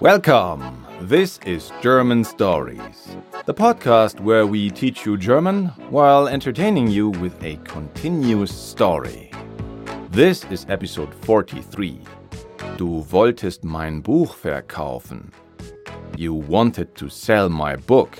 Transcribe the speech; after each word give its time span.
Welcome! 0.00 0.86
This 1.02 1.38
is 1.44 1.72
German 1.82 2.24
Stories, 2.24 3.16
the 3.44 3.52
podcast 3.52 4.18
where 4.18 4.46
we 4.46 4.70
teach 4.70 5.04
you 5.04 5.18
German 5.18 5.66
while 5.90 6.26
entertaining 6.26 6.88
you 6.88 7.10
with 7.10 7.34
a 7.44 7.56
continuous 7.64 8.50
story. 8.50 9.30
This 10.10 10.44
is 10.44 10.64
episode 10.70 11.14
43. 11.26 12.00
Du 12.78 13.04
wolltest 13.12 13.62
mein 13.62 14.00
Buch 14.00 14.34
verkaufen. 14.42 15.32
You 16.16 16.32
wanted 16.32 16.94
to 16.94 17.10
sell 17.10 17.50
my 17.50 17.76
book. 17.76 18.18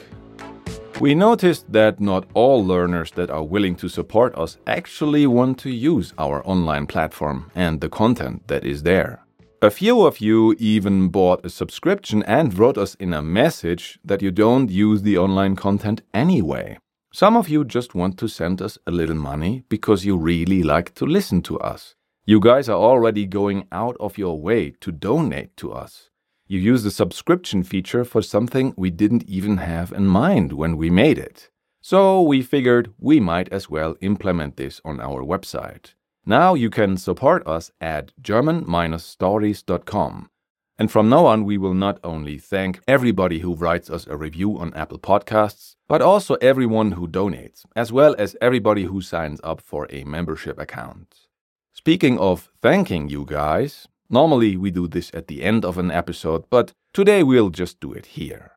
We 1.00 1.14
noticed 1.14 1.72
that 1.72 1.98
not 1.98 2.26
all 2.34 2.62
learners 2.62 3.10
that 3.12 3.30
are 3.30 3.42
willing 3.42 3.74
to 3.76 3.88
support 3.88 4.34
us 4.36 4.58
actually 4.66 5.26
want 5.26 5.58
to 5.60 5.70
use 5.70 6.12
our 6.18 6.46
online 6.46 6.86
platform 6.86 7.50
and 7.54 7.80
the 7.80 7.88
content 7.88 8.46
that 8.48 8.66
is 8.66 8.82
there. 8.82 9.24
A 9.62 9.70
few 9.70 10.06
of 10.06 10.22
you 10.22 10.56
even 10.58 11.08
bought 11.08 11.44
a 11.44 11.50
subscription 11.50 12.22
and 12.22 12.58
wrote 12.58 12.78
us 12.78 12.94
in 12.94 13.12
a 13.12 13.20
message 13.20 13.98
that 14.02 14.22
you 14.22 14.30
don't 14.30 14.70
use 14.70 15.02
the 15.02 15.18
online 15.18 15.54
content 15.54 16.00
anyway. 16.14 16.78
Some 17.12 17.36
of 17.36 17.50
you 17.50 17.66
just 17.66 17.94
want 17.94 18.16
to 18.20 18.26
send 18.26 18.62
us 18.62 18.78
a 18.86 18.90
little 18.90 19.16
money 19.16 19.64
because 19.68 20.06
you 20.06 20.16
really 20.16 20.62
like 20.62 20.94
to 20.94 21.04
listen 21.04 21.42
to 21.42 21.58
us. 21.58 21.94
You 22.24 22.40
guys 22.40 22.70
are 22.70 22.78
already 22.78 23.26
going 23.26 23.66
out 23.70 23.98
of 24.00 24.16
your 24.16 24.40
way 24.40 24.70
to 24.80 24.90
donate 24.90 25.58
to 25.58 25.72
us. 25.72 26.08
You 26.46 26.58
use 26.58 26.82
the 26.82 26.90
subscription 26.90 27.62
feature 27.62 28.06
for 28.06 28.22
something 28.22 28.72
we 28.78 28.88
didn't 28.88 29.24
even 29.24 29.58
have 29.58 29.92
in 29.92 30.06
mind 30.06 30.54
when 30.54 30.78
we 30.78 30.88
made 30.88 31.18
it. 31.18 31.50
So 31.82 32.22
we 32.22 32.40
figured 32.40 32.94
we 32.98 33.20
might 33.20 33.50
as 33.52 33.68
well 33.68 33.94
implement 34.00 34.56
this 34.56 34.80
on 34.86 35.00
our 35.00 35.22
website. 35.22 35.92
Now 36.24 36.54
you 36.54 36.70
can 36.70 36.96
support 36.96 37.46
us 37.46 37.70
at 37.80 38.12
german-stories.com. 38.20 40.30
And 40.78 40.90
from 40.90 41.08
now 41.08 41.26
on, 41.26 41.44
we 41.44 41.58
will 41.58 41.74
not 41.74 42.00
only 42.02 42.38
thank 42.38 42.80
everybody 42.88 43.40
who 43.40 43.54
writes 43.54 43.90
us 43.90 44.06
a 44.06 44.16
review 44.16 44.58
on 44.58 44.72
Apple 44.74 44.98
Podcasts, 44.98 45.76
but 45.88 46.00
also 46.00 46.36
everyone 46.36 46.92
who 46.92 47.06
donates, 47.06 47.66
as 47.76 47.92
well 47.92 48.14
as 48.18 48.36
everybody 48.40 48.84
who 48.84 49.02
signs 49.02 49.40
up 49.44 49.60
for 49.60 49.86
a 49.90 50.04
membership 50.04 50.58
account. 50.58 51.26
Speaking 51.74 52.18
of 52.18 52.50
thanking 52.62 53.08
you 53.08 53.26
guys, 53.26 53.88
Normally, 54.12 54.56
we 54.56 54.72
do 54.72 54.88
this 54.88 55.08
at 55.14 55.28
the 55.28 55.44
end 55.44 55.64
of 55.64 55.78
an 55.78 55.92
episode, 55.92 56.42
but 56.50 56.72
today 56.92 57.22
we'll 57.22 57.50
just 57.50 57.78
do 57.78 57.92
it 57.92 58.06
here. 58.06 58.56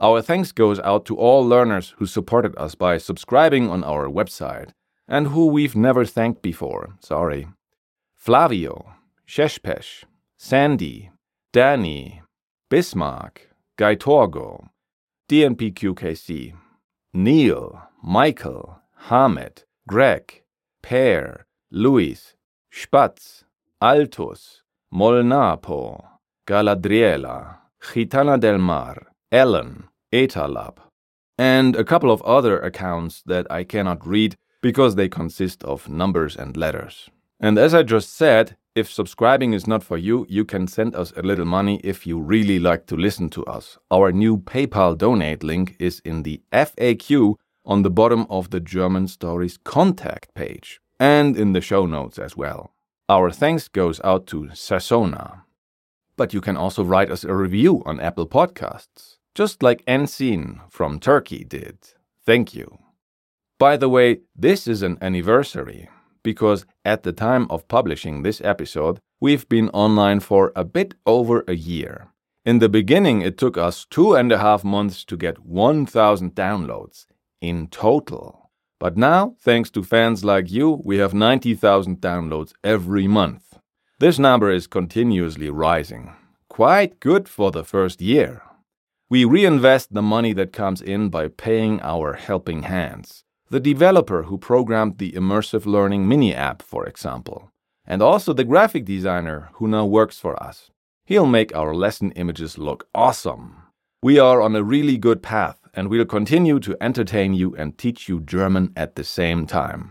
Our 0.00 0.20
thanks 0.20 0.50
goes 0.50 0.80
out 0.80 1.06
to 1.06 1.16
all 1.16 1.46
learners 1.46 1.94
who 1.98 2.06
supported 2.06 2.56
us 2.56 2.74
by 2.74 2.98
subscribing 2.98 3.70
on 3.70 3.84
our 3.84 4.08
website 4.08 4.70
and 5.10 5.26
who 5.26 5.46
we've 5.46 5.74
never 5.74 6.04
thanked 6.04 6.40
before. 6.40 6.94
Sorry. 7.00 7.48
Flavio, 8.16 8.94
Sheshpesh, 9.26 10.04
Sandy, 10.38 11.10
Danny, 11.52 12.22
Bismarck, 12.70 13.48
Gaitorgo, 13.76 14.68
DNPQKC, 15.28 16.54
Neil, 17.12 17.82
Michael, 18.02 18.80
Hamed, 19.08 19.64
Greg, 19.88 20.42
Pear, 20.80 21.46
Luis, 21.72 22.34
Spatz, 22.72 23.44
Altus, 23.82 24.60
Molnapo, 24.94 26.04
Galadriela, 26.46 27.56
Gitana 27.82 28.38
del 28.38 28.58
Mar, 28.58 29.08
Ellen, 29.32 29.88
Etalab, 30.12 30.76
and 31.38 31.74
a 31.74 31.84
couple 31.84 32.10
of 32.10 32.22
other 32.22 32.60
accounts 32.60 33.22
that 33.26 33.46
I 33.50 33.64
cannot 33.64 34.06
read 34.06 34.36
because 34.60 34.94
they 34.94 35.08
consist 35.08 35.62
of 35.64 35.88
numbers 35.88 36.36
and 36.36 36.56
letters. 36.56 37.10
And 37.40 37.58
as 37.58 37.74
I 37.74 37.82
just 37.82 38.14
said, 38.14 38.56
if 38.74 38.90
subscribing 38.90 39.52
is 39.52 39.66
not 39.66 39.82
for 39.82 39.98
you, 39.98 40.26
you 40.28 40.44
can 40.44 40.68
send 40.68 40.94
us 40.94 41.12
a 41.16 41.22
little 41.22 41.44
money 41.44 41.80
if 41.82 42.06
you 42.06 42.20
really 42.20 42.58
like 42.58 42.86
to 42.86 42.96
listen 42.96 43.28
to 43.30 43.44
us. 43.46 43.78
Our 43.90 44.12
new 44.12 44.38
PayPal 44.38 44.96
donate 44.96 45.42
link 45.42 45.74
is 45.78 46.00
in 46.04 46.22
the 46.22 46.40
FAQ 46.52 47.34
on 47.64 47.82
the 47.82 47.90
bottom 47.90 48.26
of 48.30 48.50
the 48.50 48.60
German 48.60 49.08
Stories 49.08 49.58
contact 49.64 50.34
page 50.34 50.80
and 51.00 51.36
in 51.36 51.52
the 51.52 51.60
show 51.60 51.86
notes 51.86 52.18
as 52.18 52.36
well. 52.36 52.72
Our 53.08 53.32
thanks 53.32 53.66
goes 53.66 54.00
out 54.04 54.26
to 54.28 54.50
Sasona. 54.52 55.42
But 56.16 56.32
you 56.32 56.40
can 56.40 56.56
also 56.56 56.84
write 56.84 57.10
us 57.10 57.24
a 57.24 57.34
review 57.34 57.82
on 57.86 57.98
Apple 57.98 58.28
Podcasts, 58.28 59.16
just 59.34 59.62
like 59.62 59.84
Ensin 59.86 60.60
from 60.70 61.00
Turkey 61.00 61.42
did. 61.42 61.78
Thank 62.24 62.54
you. 62.54 62.78
By 63.60 63.76
the 63.76 63.90
way, 63.90 64.20
this 64.34 64.66
is 64.66 64.80
an 64.80 64.96
anniversary 65.02 65.90
because 66.22 66.64
at 66.82 67.02
the 67.02 67.12
time 67.12 67.46
of 67.50 67.68
publishing 67.68 68.22
this 68.22 68.40
episode, 68.40 69.00
we've 69.20 69.46
been 69.50 69.68
online 69.74 70.20
for 70.20 70.50
a 70.56 70.64
bit 70.64 70.94
over 71.04 71.44
a 71.46 71.54
year. 71.54 72.08
In 72.46 72.60
the 72.60 72.70
beginning, 72.70 73.20
it 73.20 73.36
took 73.36 73.58
us 73.58 73.84
two 73.84 74.14
and 74.14 74.32
a 74.32 74.38
half 74.38 74.64
months 74.64 75.04
to 75.04 75.14
get 75.14 75.44
1,000 75.44 76.34
downloads 76.34 77.04
in 77.42 77.66
total. 77.66 78.50
But 78.78 78.96
now, 78.96 79.36
thanks 79.38 79.68
to 79.72 79.82
fans 79.82 80.24
like 80.24 80.50
you, 80.50 80.80
we 80.82 80.96
have 80.96 81.12
90,000 81.12 82.00
downloads 82.00 82.54
every 82.64 83.06
month. 83.06 83.58
This 83.98 84.18
number 84.18 84.50
is 84.50 84.66
continuously 84.66 85.50
rising. 85.50 86.14
Quite 86.48 86.98
good 86.98 87.28
for 87.28 87.50
the 87.50 87.64
first 87.64 88.00
year. 88.00 88.40
We 89.10 89.26
reinvest 89.26 89.92
the 89.92 90.00
money 90.00 90.32
that 90.32 90.54
comes 90.54 90.80
in 90.80 91.10
by 91.10 91.28
paying 91.28 91.78
our 91.82 92.14
helping 92.14 92.62
hands. 92.62 93.24
The 93.50 93.58
developer 93.58 94.22
who 94.22 94.38
programmed 94.38 94.98
the 94.98 95.10
immersive 95.10 95.66
learning 95.66 96.06
mini 96.06 96.32
app, 96.32 96.62
for 96.62 96.86
example, 96.86 97.50
and 97.84 98.00
also 98.00 98.32
the 98.32 98.44
graphic 98.44 98.84
designer 98.84 99.48
who 99.54 99.66
now 99.66 99.86
works 99.86 100.20
for 100.20 100.40
us. 100.40 100.70
He'll 101.04 101.26
make 101.26 101.54
our 101.56 101.74
lesson 101.74 102.12
images 102.12 102.58
look 102.58 102.86
awesome. 102.94 103.56
We 104.04 104.20
are 104.20 104.40
on 104.40 104.54
a 104.54 104.62
really 104.62 104.96
good 104.96 105.20
path 105.20 105.58
and 105.74 105.88
we'll 105.88 106.04
continue 106.04 106.60
to 106.60 106.76
entertain 106.80 107.34
you 107.34 107.56
and 107.56 107.76
teach 107.76 108.08
you 108.08 108.20
German 108.20 108.72
at 108.76 108.94
the 108.94 109.02
same 109.02 109.48
time. 109.48 109.90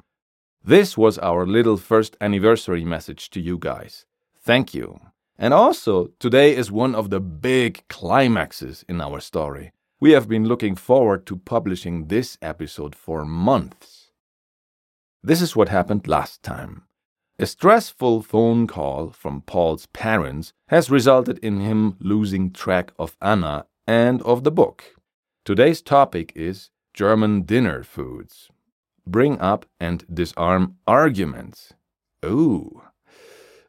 This 0.64 0.98
was 0.98 1.18
our 1.20 1.46
little 1.46 1.76
first 1.76 2.16
anniversary 2.22 2.86
message 2.86 3.30
to 3.32 3.42
you 3.42 3.58
guys. 3.58 4.06
Thank 4.42 4.74
you. 4.74 5.02
And 5.38 5.54
also, 5.54 6.12
today 6.18 6.56
is 6.56 6.72
one 6.72 6.96
of 6.96 7.10
the 7.10 7.20
big 7.20 7.84
climaxes 7.90 8.86
in 8.88 9.02
our 9.02 9.20
story. 9.20 9.74
We 10.02 10.12
have 10.12 10.30
been 10.30 10.46
looking 10.46 10.76
forward 10.76 11.26
to 11.26 11.36
publishing 11.36 12.08
this 12.08 12.38
episode 12.42 12.96
for 12.96 13.26
months. 13.26 14.12
This 15.22 15.42
is 15.42 15.58
what 15.58 15.68
happened 15.68 16.08
last 16.08 16.42
time. 16.42 16.84
A 17.38 17.46
stressful 17.46 18.22
phone 18.22 18.66
call 18.66 19.10
from 19.10 19.42
Paul's 19.42 19.88
parents 19.88 20.54
has 20.70 20.90
resulted 20.90 21.38
in 21.40 21.60
him 21.60 21.98
losing 22.00 22.52
track 22.52 22.94
of 22.98 23.18
Anna 23.22 23.66
and 23.86 24.22
of 24.22 24.46
the 24.46 24.52
book. 24.52 24.86
Today's 25.44 25.82
topic 25.82 26.32
is 26.34 26.70
German 26.94 27.42
dinner 27.42 27.84
foods. 27.84 28.50
Bring 29.06 29.38
up 29.42 29.66
and 29.82 30.06
disarm 30.14 30.78
arguments. 30.88 31.74
Ooh. 32.24 32.84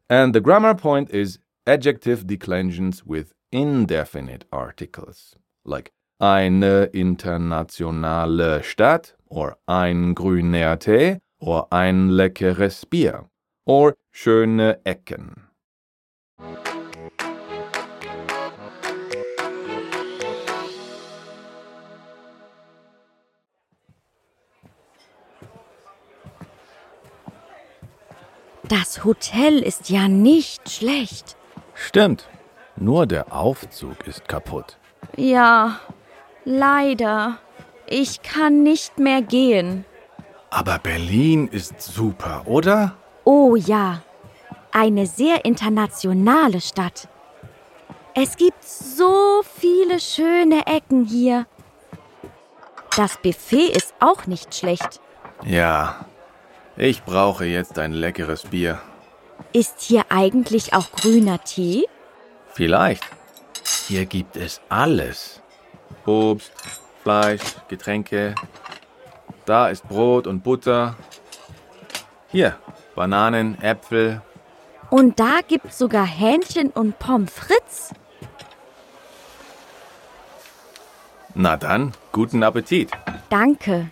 And 0.08 0.32
the 0.32 0.40
grammar 0.40 0.76
point 0.76 1.10
is 1.10 1.40
adjective 1.66 2.24
declensions 2.24 3.04
with 3.04 3.34
indefinite 3.50 4.44
articles, 4.52 5.34
like 5.64 5.92
eine 6.20 6.84
internationale 6.84 8.62
Stadt 8.62 9.16
or 9.28 9.56
ein 9.66 10.14
grüner 10.14 10.78
Tee 10.78 11.18
or 11.38 11.72
ein 11.72 12.10
leckeres 12.10 12.84
Bier 12.86 13.28
or 13.64 13.94
schöne 14.10 14.80
Ecken. 14.84 15.48
Das 28.68 29.04
Hotel 29.04 29.58
ist 29.58 29.90
ja 29.90 30.06
nicht 30.06 30.70
schlecht. 30.70 31.36
Stimmt. 31.74 32.28
Nur 32.76 33.06
der 33.06 33.32
Aufzug 33.32 34.06
ist 34.06 34.28
kaputt. 34.28 34.78
Ja, 35.16 35.80
leider. 36.44 37.38
Ich 37.86 38.22
kann 38.22 38.62
nicht 38.62 38.98
mehr 38.98 39.22
gehen. 39.22 39.84
Aber 40.50 40.78
Berlin 40.78 41.48
ist 41.48 41.80
super, 41.80 42.42
oder? 42.46 42.96
Oh 43.24 43.56
ja. 43.56 44.02
Eine 44.72 45.06
sehr 45.06 45.44
internationale 45.44 46.60
Stadt. 46.60 47.08
Es 48.14 48.36
gibt 48.36 48.64
so 48.64 49.42
viele 49.58 50.00
schöne 50.00 50.66
Ecken 50.66 51.04
hier. 51.04 51.46
Das 52.96 53.16
Buffet 53.18 53.68
ist 53.68 53.94
auch 54.00 54.26
nicht 54.26 54.54
schlecht. 54.54 55.00
Ja, 55.44 56.04
ich 56.76 57.02
brauche 57.04 57.44
jetzt 57.44 57.78
ein 57.78 57.92
leckeres 57.92 58.42
Bier. 58.44 58.80
Ist 59.52 59.80
hier 59.80 60.04
eigentlich 60.08 60.74
auch 60.74 60.90
grüner 60.92 61.42
Tee? 61.42 61.86
Vielleicht. 62.52 63.04
Hier 63.86 64.06
gibt 64.06 64.36
es 64.36 64.60
alles. 64.68 65.40
Obst, 66.06 66.52
Fleisch, 67.02 67.42
Getränke. 67.68 68.34
Da 69.46 69.68
ist 69.68 69.88
Brot 69.88 70.26
und 70.26 70.42
Butter. 70.42 70.96
Hier, 72.28 72.56
Bananen, 72.94 73.60
Äpfel. 73.62 74.22
Und 74.90 75.20
da 75.20 75.38
gibt's 75.46 75.78
sogar 75.78 76.06
Hähnchen 76.06 76.70
und 76.70 76.98
Pommes 76.98 77.32
frites. 77.32 77.94
Na 81.34 81.56
dann, 81.56 81.92
guten 82.12 82.42
Appetit. 82.42 82.90
Danke. 83.28 83.90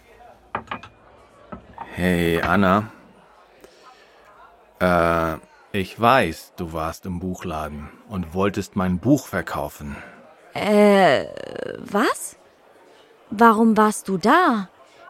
Hey, 1.95 2.41
Anna. 2.43 2.91
Äh, 4.81 5.37
ich 5.73 6.01
weiß, 6.01 6.53
du 6.57 6.73
warst 6.73 7.07
im 7.07 7.21
Buchladen 7.21 7.89
und 8.09 8.35
wolltest 8.35 8.77
mein 8.77 8.99
Buch 8.99 9.27
verkaufen. 9.27 9.97
Äh, 10.59 11.29
was? 11.79 12.37
Warum 13.31 13.77
warst 13.77 14.09
du 14.09 14.19
da? 14.19 14.69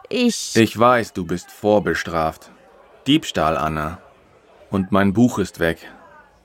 Ich. 0.09 0.55
Ich 0.55 0.77
weiß, 0.77 1.13
du 1.13 1.25
bist 1.25 1.51
vorbestraft. 1.51 2.51
Diebstahl, 3.07 3.57
Anna. 3.57 3.99
Und 4.69 4.91
mein 4.91 5.13
Buch 5.13 5.39
ist 5.39 5.59
weg. 5.59 5.89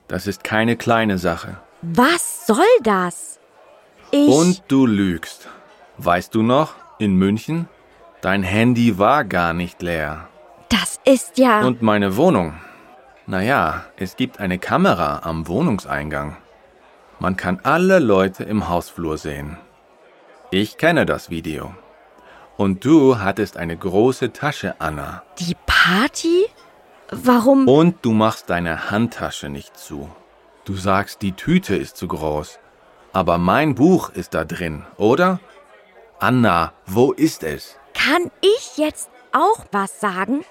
Das 0.07 0.27
ist 0.27 0.43
keine 0.43 0.77
kleine 0.77 1.17
Sache. 1.17 1.57
Was 1.81 2.45
soll 2.47 2.63
das? 2.83 3.39
Ich. 4.11 4.29
Und 4.29 4.63
du 4.67 4.85
lügst. 4.85 5.47
Weißt 5.97 6.33
du 6.35 6.41
noch, 6.41 6.73
in 6.99 7.15
München? 7.15 7.67
Dein 8.21 8.43
Handy 8.43 8.97
war 8.97 9.23
gar 9.23 9.53
nicht 9.53 9.81
leer. 9.81 10.27
Das 10.69 10.99
ist 11.05 11.37
ja. 11.37 11.61
Und 11.61 11.81
meine 11.81 12.17
Wohnung. 12.17 12.55
Naja, 13.27 13.85
es 13.97 14.15
gibt 14.15 14.39
eine 14.39 14.59
Kamera 14.59 15.21
am 15.23 15.47
Wohnungseingang. 15.47 16.37
Man 17.19 17.37
kann 17.37 17.59
alle 17.63 17.99
Leute 17.99 18.43
im 18.43 18.67
Hausflur 18.67 19.17
sehen. 19.17 19.57
Ich 20.51 20.77
kenne 20.77 21.05
das 21.05 21.29
Video. 21.29 21.73
Und 22.57 22.85
du 22.85 23.19
hattest 23.19 23.57
eine 23.57 23.75
große 23.75 24.31
Tasche, 24.31 24.75
Anna. 24.79 25.23
Die 25.39 25.55
Party? 25.65 26.45
Warum? 27.11 27.67
Und 27.67 28.03
du 28.03 28.11
machst 28.11 28.49
deine 28.49 28.91
Handtasche 28.91 29.49
nicht 29.49 29.77
zu. 29.77 30.09
Du 30.65 30.75
sagst, 30.75 31.21
die 31.21 31.33
Tüte 31.33 31.75
ist 31.75 31.97
zu 31.97 32.07
groß. 32.07 32.59
Aber 33.13 33.37
mein 33.37 33.75
Buch 33.75 34.09
ist 34.09 34.33
da 34.33 34.43
drin, 34.43 34.85
oder? 34.97 35.39
Anna, 36.19 36.73
wo 36.85 37.11
ist 37.11 37.43
es? 37.43 37.77
Kann 37.93 38.31
ich 38.41 38.77
jetzt 38.77 39.09
auch 39.31 39.65
was 39.71 39.99
sagen? 39.99 40.43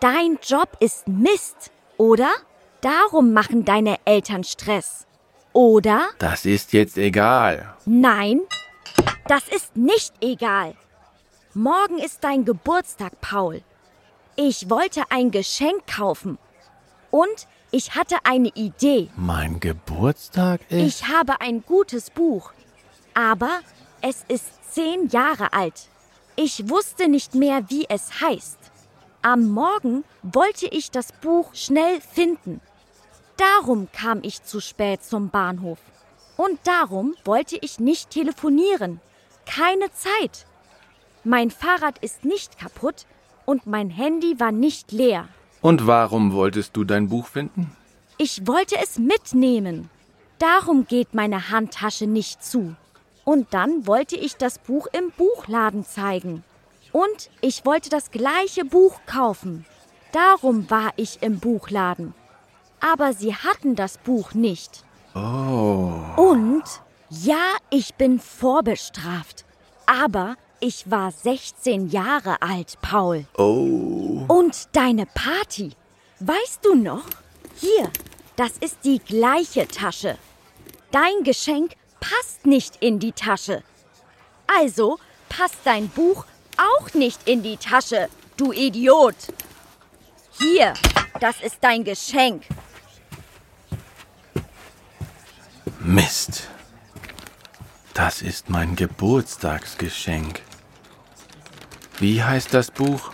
Dein 0.00 0.38
Job 0.42 0.76
ist 0.80 1.08
Mist, 1.08 1.70
oder? 1.98 2.30
Darum 2.80 3.32
machen 3.32 3.64
deine 3.64 3.96
Eltern 4.04 4.44
Stress. 4.44 5.06
Oder? 5.54 6.08
Das 6.18 6.44
ist 6.44 6.72
jetzt 6.72 6.98
egal. 6.98 7.74
Nein, 7.86 8.40
das 9.28 9.48
ist 9.48 9.76
nicht 9.76 10.12
egal. 10.20 10.74
Morgen 11.54 11.98
ist 11.98 12.24
dein 12.24 12.44
Geburtstag, 12.44 13.20
Paul. 13.20 13.62
Ich 14.34 14.68
wollte 14.68 15.04
ein 15.10 15.30
Geschenk 15.30 15.86
kaufen. 15.86 16.38
Und 17.12 17.46
ich 17.70 17.94
hatte 17.94 18.16
eine 18.24 18.48
Idee. 18.48 19.08
Mein 19.16 19.60
Geburtstag 19.60 20.60
ist. 20.68 21.02
Ich 21.02 21.08
habe 21.08 21.40
ein 21.40 21.62
gutes 21.64 22.10
Buch. 22.10 22.52
Aber 23.14 23.60
es 24.00 24.24
ist 24.26 24.74
zehn 24.74 25.08
Jahre 25.08 25.52
alt. 25.52 25.88
Ich 26.34 26.68
wusste 26.68 27.08
nicht 27.08 27.36
mehr, 27.36 27.70
wie 27.70 27.86
es 27.88 28.20
heißt. 28.20 28.58
Am 29.22 29.48
Morgen 29.50 30.02
wollte 30.22 30.66
ich 30.66 30.90
das 30.90 31.12
Buch 31.12 31.54
schnell 31.54 32.00
finden. 32.00 32.60
Darum 33.36 33.88
kam 33.92 34.20
ich 34.22 34.42
zu 34.44 34.60
spät 34.60 35.02
zum 35.02 35.30
Bahnhof. 35.30 35.78
Und 36.36 36.58
darum 36.64 37.14
wollte 37.24 37.56
ich 37.60 37.78
nicht 37.78 38.10
telefonieren. 38.10 39.00
Keine 39.46 39.92
Zeit. 39.92 40.46
Mein 41.24 41.50
Fahrrad 41.50 41.98
ist 41.98 42.24
nicht 42.24 42.58
kaputt 42.58 43.06
und 43.44 43.66
mein 43.66 43.90
Handy 43.90 44.38
war 44.40 44.52
nicht 44.52 44.92
leer. 44.92 45.28
Und 45.60 45.86
warum 45.86 46.32
wolltest 46.32 46.76
du 46.76 46.84
dein 46.84 47.08
Buch 47.08 47.26
finden? 47.26 47.74
Ich 48.18 48.46
wollte 48.46 48.76
es 48.82 48.98
mitnehmen. 48.98 49.90
Darum 50.38 50.86
geht 50.86 51.14
meine 51.14 51.50
Handtasche 51.50 52.06
nicht 52.06 52.44
zu. 52.44 52.76
Und 53.24 53.54
dann 53.54 53.86
wollte 53.86 54.16
ich 54.16 54.36
das 54.36 54.58
Buch 54.58 54.86
im 54.92 55.10
Buchladen 55.16 55.84
zeigen. 55.84 56.44
Und 56.92 57.30
ich 57.40 57.64
wollte 57.64 57.90
das 57.90 58.10
gleiche 58.10 58.64
Buch 58.64 59.00
kaufen. 59.06 59.64
Darum 60.12 60.70
war 60.70 60.92
ich 60.96 61.22
im 61.22 61.40
Buchladen. 61.40 62.14
Aber 62.84 63.14
sie 63.14 63.34
hatten 63.34 63.76
das 63.76 63.96
Buch 63.96 64.34
nicht. 64.34 64.84
Oh. 65.14 65.92
Und 66.16 66.64
ja, 67.08 67.56
ich 67.70 67.94
bin 67.94 68.20
vorbestraft. 68.20 69.46
Aber 69.86 70.36
ich 70.60 70.90
war 70.90 71.10
16 71.10 71.88
Jahre 71.88 72.42
alt, 72.42 72.78
Paul. 72.82 73.24
Oh. 73.38 74.24
Und 74.28 74.68
deine 74.72 75.06
Party. 75.06 75.72
Weißt 76.20 76.60
du 76.62 76.74
noch? 76.74 77.04
Hier, 77.56 77.90
das 78.36 78.52
ist 78.58 78.78
die 78.84 78.98
gleiche 78.98 79.66
Tasche. 79.66 80.18
Dein 80.90 81.24
Geschenk 81.24 81.76
passt 82.00 82.44
nicht 82.44 82.76
in 82.82 82.98
die 82.98 83.12
Tasche. 83.12 83.62
Also 84.46 84.98
passt 85.30 85.58
dein 85.64 85.88
Buch 85.88 86.26
auch 86.58 86.92
nicht 86.92 87.26
in 87.26 87.42
die 87.42 87.56
Tasche, 87.56 88.10
du 88.36 88.52
Idiot. 88.52 89.16
Hier, 90.38 90.74
das 91.20 91.40
ist 91.40 91.58
dein 91.62 91.84
Geschenk. 91.84 92.42
Mist. 95.86 96.48
Das 97.92 98.22
ist 98.22 98.48
mein 98.48 98.74
Geburtstagsgeschenk. 98.74 100.40
Wie 101.98 102.24
heißt 102.24 102.54
das 102.54 102.70
Buch? 102.70 103.12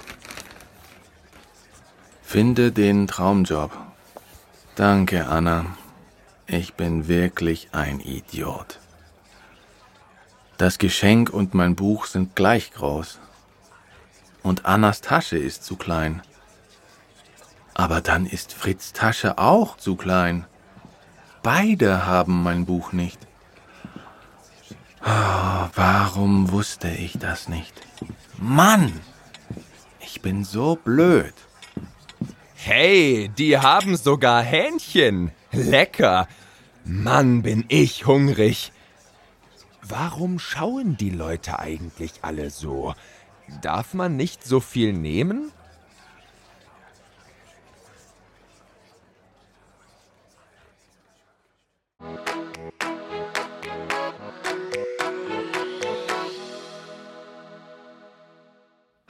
Finde 2.22 2.70
den 2.70 3.08
Traumjob. 3.08 3.72
Danke, 4.76 5.26
Anna. 5.26 5.66
Ich 6.46 6.74
bin 6.74 7.08
wirklich 7.08 7.70
ein 7.72 7.98
Idiot. 7.98 8.78
Das 10.56 10.78
Geschenk 10.78 11.30
und 11.30 11.54
mein 11.54 11.74
Buch 11.74 12.06
sind 12.06 12.36
gleich 12.36 12.72
groß. 12.72 13.18
Und 14.44 14.64
Annas 14.64 15.00
Tasche 15.00 15.38
ist 15.38 15.64
zu 15.64 15.74
klein. 15.74 16.22
Aber 17.74 18.00
dann 18.00 18.26
ist 18.26 18.52
Fritz 18.52 18.92
Tasche 18.92 19.38
auch 19.38 19.76
zu 19.76 19.96
klein. 19.96 20.46
Beide 21.42 22.06
haben 22.06 22.42
mein 22.42 22.66
Buch 22.66 22.92
nicht. 22.92 23.18
Oh, 25.02 25.68
warum 25.74 26.50
wusste 26.50 26.90
ich 26.90 27.18
das 27.18 27.48
nicht? 27.48 27.74
Mann, 28.36 28.92
ich 30.00 30.20
bin 30.20 30.44
so 30.44 30.76
blöd. 30.76 31.34
Hey, 32.54 33.30
die 33.38 33.58
haben 33.58 33.96
sogar 33.96 34.42
Hähnchen. 34.42 35.32
Lecker. 35.52 36.28
Mann, 36.84 37.42
bin 37.42 37.64
ich 37.68 38.06
hungrig. 38.06 38.72
Warum 39.82 40.38
schauen 40.38 40.98
die 40.98 41.10
Leute 41.10 41.58
eigentlich 41.58 42.12
alle 42.22 42.50
so? 42.50 42.94
Darf 43.62 43.94
man 43.94 44.16
nicht 44.16 44.44
so 44.44 44.60
viel 44.60 44.92
nehmen? 44.92 45.52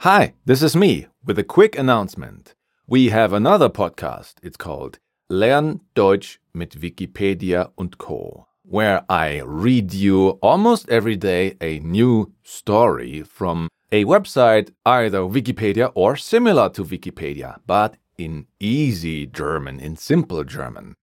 Hi, 0.03 0.33
this 0.45 0.63
is 0.63 0.75
me 0.75 1.05
with 1.23 1.37
a 1.37 1.43
quick 1.43 1.77
announcement. 1.77 2.55
We 2.87 3.09
have 3.09 3.33
another 3.33 3.69
podcast. 3.69 4.33
It's 4.41 4.57
called 4.57 4.97
Lern 5.29 5.81
Deutsch 5.93 6.39
mit 6.55 6.71
Wikipedia 6.71 7.69
und 7.77 7.99
Co., 7.99 8.47
where 8.63 9.05
I 9.07 9.43
read 9.45 9.93
you 9.93 10.39
almost 10.41 10.89
every 10.89 11.15
day 11.15 11.55
a 11.61 11.77
new 11.81 12.33
story 12.41 13.21
from 13.21 13.69
a 13.91 14.05
website, 14.05 14.71
either 14.87 15.19
Wikipedia 15.19 15.91
or 15.93 16.15
similar 16.15 16.69
to 16.69 16.83
Wikipedia, 16.83 17.59
but 17.67 17.95
in 18.17 18.47
easy 18.59 19.27
German, 19.27 19.79
in 19.79 19.97
simple 19.97 20.43
German. 20.43 20.95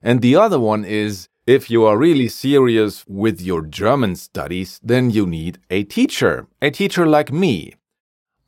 And 0.00 0.22
the 0.22 0.36
other 0.36 0.60
one 0.60 0.84
is 0.84 1.26
if 1.44 1.72
you 1.72 1.84
are 1.86 1.98
really 1.98 2.28
serious 2.28 3.04
with 3.08 3.40
your 3.40 3.62
German 3.62 4.14
studies, 4.14 4.78
then 4.80 5.10
you 5.10 5.26
need 5.26 5.58
a 5.70 5.82
teacher, 5.82 6.46
a 6.62 6.70
teacher 6.70 7.04
like 7.04 7.32
me. 7.32 7.74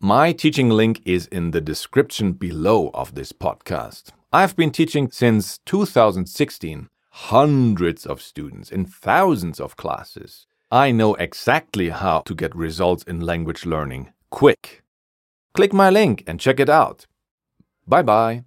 My 0.02 0.33
teaching 0.33 0.71
link 0.71 1.02
is 1.04 1.26
in 1.26 1.50
the 1.50 1.61
description 1.61 2.33
below 2.33 2.90
of 2.95 3.14
this 3.14 3.33
podcast. 3.33 4.12
I've 4.33 4.57
been 4.57 4.71
teaching 4.71 5.11
since 5.11 5.59
2016, 5.66 6.88
hundreds 7.11 8.07
of 8.07 8.23
students 8.23 8.73
in 8.73 8.87
thousands 8.87 9.61
of 9.61 9.76
classes. 9.76 10.47
I 10.71 10.90
know 10.90 11.16
exactly 11.16 11.90
how 11.90 12.21
to 12.21 12.35
get 12.35 12.57
results 12.57 13.02
in 13.02 13.21
language 13.21 13.66
learning 13.66 14.14
quick. 14.30 14.85
Click 15.52 15.75
my 15.75 15.90
link 15.90 16.25
and 16.26 16.40
check 16.40 16.61
it 16.61 16.71
out. 16.71 17.07
Bye 17.87 18.00
bye. 18.00 18.45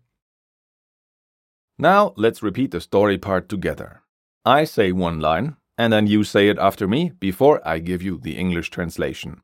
Now 1.78 2.16
let's 2.18 2.42
repeat 2.42 2.72
the 2.72 2.82
story 2.82 3.20
part 3.20 3.48
together. 3.48 4.02
I 4.44 4.64
say 4.64 4.92
one 4.92 5.20
line, 5.20 5.58
and 5.78 5.94
then 5.94 6.08
you 6.08 6.24
say 6.24 6.50
it 6.50 6.58
after 6.58 6.88
me 6.88 7.12
before 7.20 7.62
I 7.64 7.78
give 7.78 8.02
you 8.02 8.18
the 8.18 8.38
English 8.38 8.72
translation. 8.72 9.44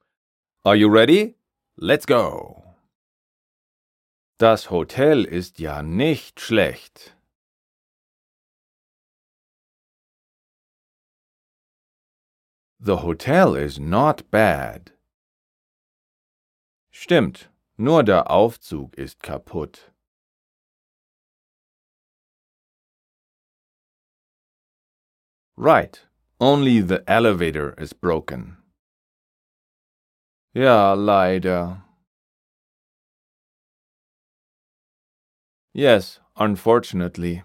Are 0.65 0.75
you 0.75 0.89
ready? 0.89 1.35
Let's 1.81 2.05
go! 2.05 2.75
Das 4.37 4.69
Hotel 4.69 5.23
ist 5.23 5.59
ja 5.59 5.81
nicht 5.81 6.41
schlecht. 6.41 7.15
The 12.79 12.97
hotel 12.97 13.55
is 13.55 13.79
not 13.79 14.29
bad. 14.29 14.91
Stimmt, 16.91 17.49
nur 17.77 18.03
der 18.03 18.29
Aufzug 18.29 18.97
ist 18.97 19.23
kaputt. 19.23 19.93
Right, 25.55 26.05
only 26.41 26.81
the 26.81 27.07
elevator 27.07 27.73
is 27.79 27.93
broken. 27.93 28.58
Ja, 30.53 30.95
leider. 30.95 31.83
Yes, 35.73 36.19
unfortunately. 36.35 37.43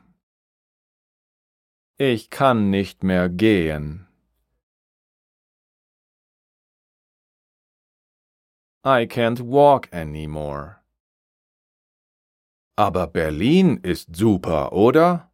Ich 1.99 2.30
kann 2.30 2.70
nicht 2.70 3.04
mehr 3.04 3.28
gehen. 3.28 4.08
I 8.84 9.06
can't 9.06 9.40
walk 9.40 9.92
anymore. 9.92 10.82
Aber 12.76 13.06
Berlin 13.06 13.76
ist 13.82 14.16
super, 14.16 14.73
oder? 14.73 15.30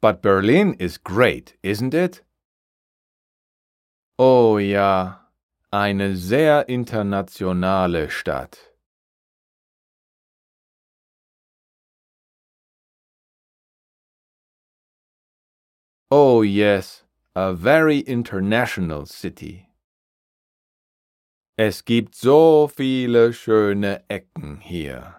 But 0.00 0.22
Berlin 0.22 0.74
is 0.78 0.96
great, 0.96 1.56
isn't 1.62 1.92
it? 1.92 2.22
Oh 4.18 4.58
ja, 4.58 5.28
eine 5.72 6.16
sehr 6.16 6.68
internationale 6.68 8.08
Stadt. 8.10 8.58
Oh 16.10 16.42
yes, 16.42 17.02
a 17.34 17.52
very 17.52 17.98
international 17.98 19.04
city. 19.06 19.68
Es 21.56 21.84
gibt 21.84 22.14
so 22.14 22.68
viele 22.68 23.32
schöne 23.32 24.04
Ecken 24.08 24.60
hier. 24.60 25.17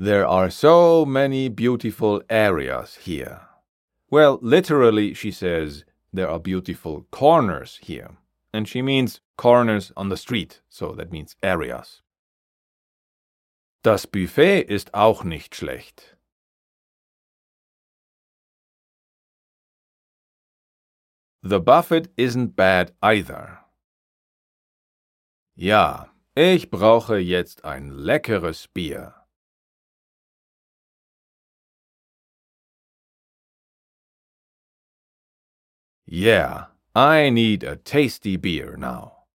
There 0.00 0.28
are 0.28 0.48
so 0.48 1.04
many 1.04 1.48
beautiful 1.48 2.22
areas 2.30 2.94
here. 3.02 3.40
Well, 4.08 4.38
literally, 4.40 5.12
she 5.12 5.32
says, 5.32 5.84
there 6.12 6.30
are 6.30 6.38
beautiful 6.38 7.08
corners 7.10 7.80
here. 7.82 8.10
And 8.52 8.68
she 8.68 8.80
means 8.80 9.20
corners 9.36 9.90
on 9.96 10.08
the 10.08 10.16
street, 10.16 10.60
so 10.68 10.92
that 10.92 11.10
means 11.10 11.34
areas. 11.42 12.02
Das 13.82 14.06
Buffet 14.06 14.66
ist 14.68 14.88
auch 14.94 15.24
nicht 15.24 15.56
schlecht. 15.56 16.14
The 21.42 21.58
buffet 21.58 22.06
isn't 22.16 22.54
bad 22.54 22.92
either. 23.02 23.64
Ja, 25.56 26.10
ich 26.36 26.70
brauche 26.70 27.18
jetzt 27.18 27.64
ein 27.64 27.90
leckeres 27.90 28.68
Bier. 28.72 29.17
Yeah, 36.10 36.68
I 36.94 37.28
need 37.28 37.62
a 37.62 37.76
tasty 37.76 38.38
beer 38.38 38.78
now. 38.78 39.26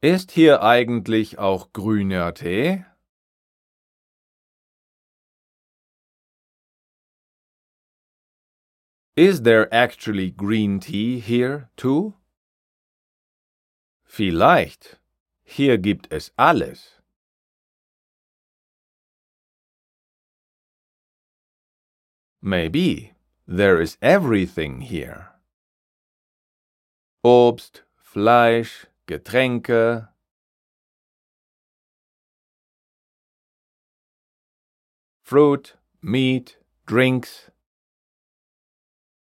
Ist 0.00 0.30
hier 0.30 0.62
eigentlich 0.62 1.40
auch 1.40 1.72
grüner 1.72 2.32
Tee? 2.32 2.84
Is 9.16 9.42
there 9.42 9.66
actually 9.74 10.30
green 10.30 10.78
tea 10.78 11.18
here 11.18 11.68
too? 11.76 12.14
Vielleicht. 14.04 15.00
Hier 15.42 15.78
gibt 15.78 16.12
es 16.12 16.30
alles. 16.36 17.02
Maybe. 22.40 23.16
There 23.54 23.82
is 23.82 23.98
everything 24.00 24.80
here. 24.80 25.28
Obst, 27.22 27.82
Fleisch, 27.98 28.86
Getränke. 29.06 30.08
Fruit, 35.22 35.74
meat, 36.00 36.56
drinks. 36.86 37.50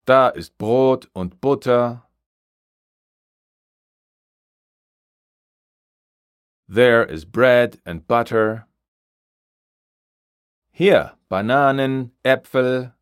Da 0.04 0.28
ist 0.28 0.58
Brot 0.58 1.06
und 1.14 1.40
Butter. 1.40 2.02
There 6.68 7.02
is 7.02 7.24
bread 7.24 7.80
and 7.86 8.06
butter. 8.06 8.66
Hier 10.70 11.12
Bananen, 11.30 12.10
Äpfel. 12.22 12.92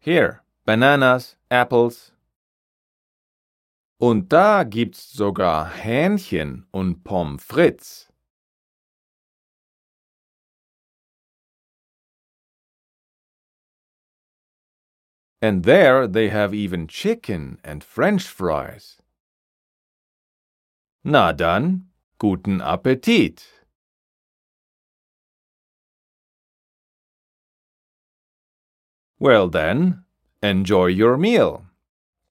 Here 0.00 0.42
Bananas, 0.64 1.36
Apples. 1.50 2.12
Und 4.00 4.28
da 4.32 4.62
gibt's 4.62 5.12
sogar 5.12 5.70
Hähnchen 5.70 6.66
und 6.70 7.02
Pommes 7.02 7.42
frites. 7.42 8.08
And 15.40 15.64
there 15.64 16.06
they 16.06 16.30
have 16.30 16.52
even 16.52 16.88
chicken 16.88 17.58
and 17.64 17.82
french 17.82 18.28
fries. 18.28 18.98
Na 21.04 21.32
dann, 21.32 21.90
guten 22.18 22.60
Appetit! 22.60 23.57
Well 29.18 29.48
then, 29.48 30.04
enjoy 30.42 30.86
your 30.86 31.16
meal. 31.16 31.64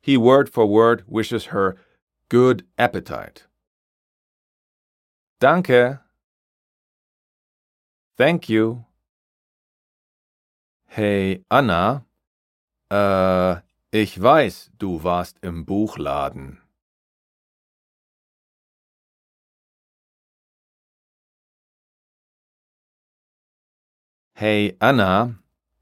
He 0.01 0.15
word 0.15 0.49
for 0.49 0.65
word 0.65 1.03
wishes 1.07 1.47
her 1.47 1.75
good 2.29 2.65
appetite. 2.77 3.43
Danke. 5.39 5.99
Thank 8.17 8.49
you. 8.49 8.85
Hey, 10.85 11.43
Anna. 11.49 12.05
Äh, 12.89 13.61
ich 13.91 14.21
weiß, 14.21 14.71
du 14.77 15.03
warst 15.03 15.37
im 15.43 15.65
Buchladen. 15.65 16.61
Hey, 24.35 24.77
Anna. 24.79 25.35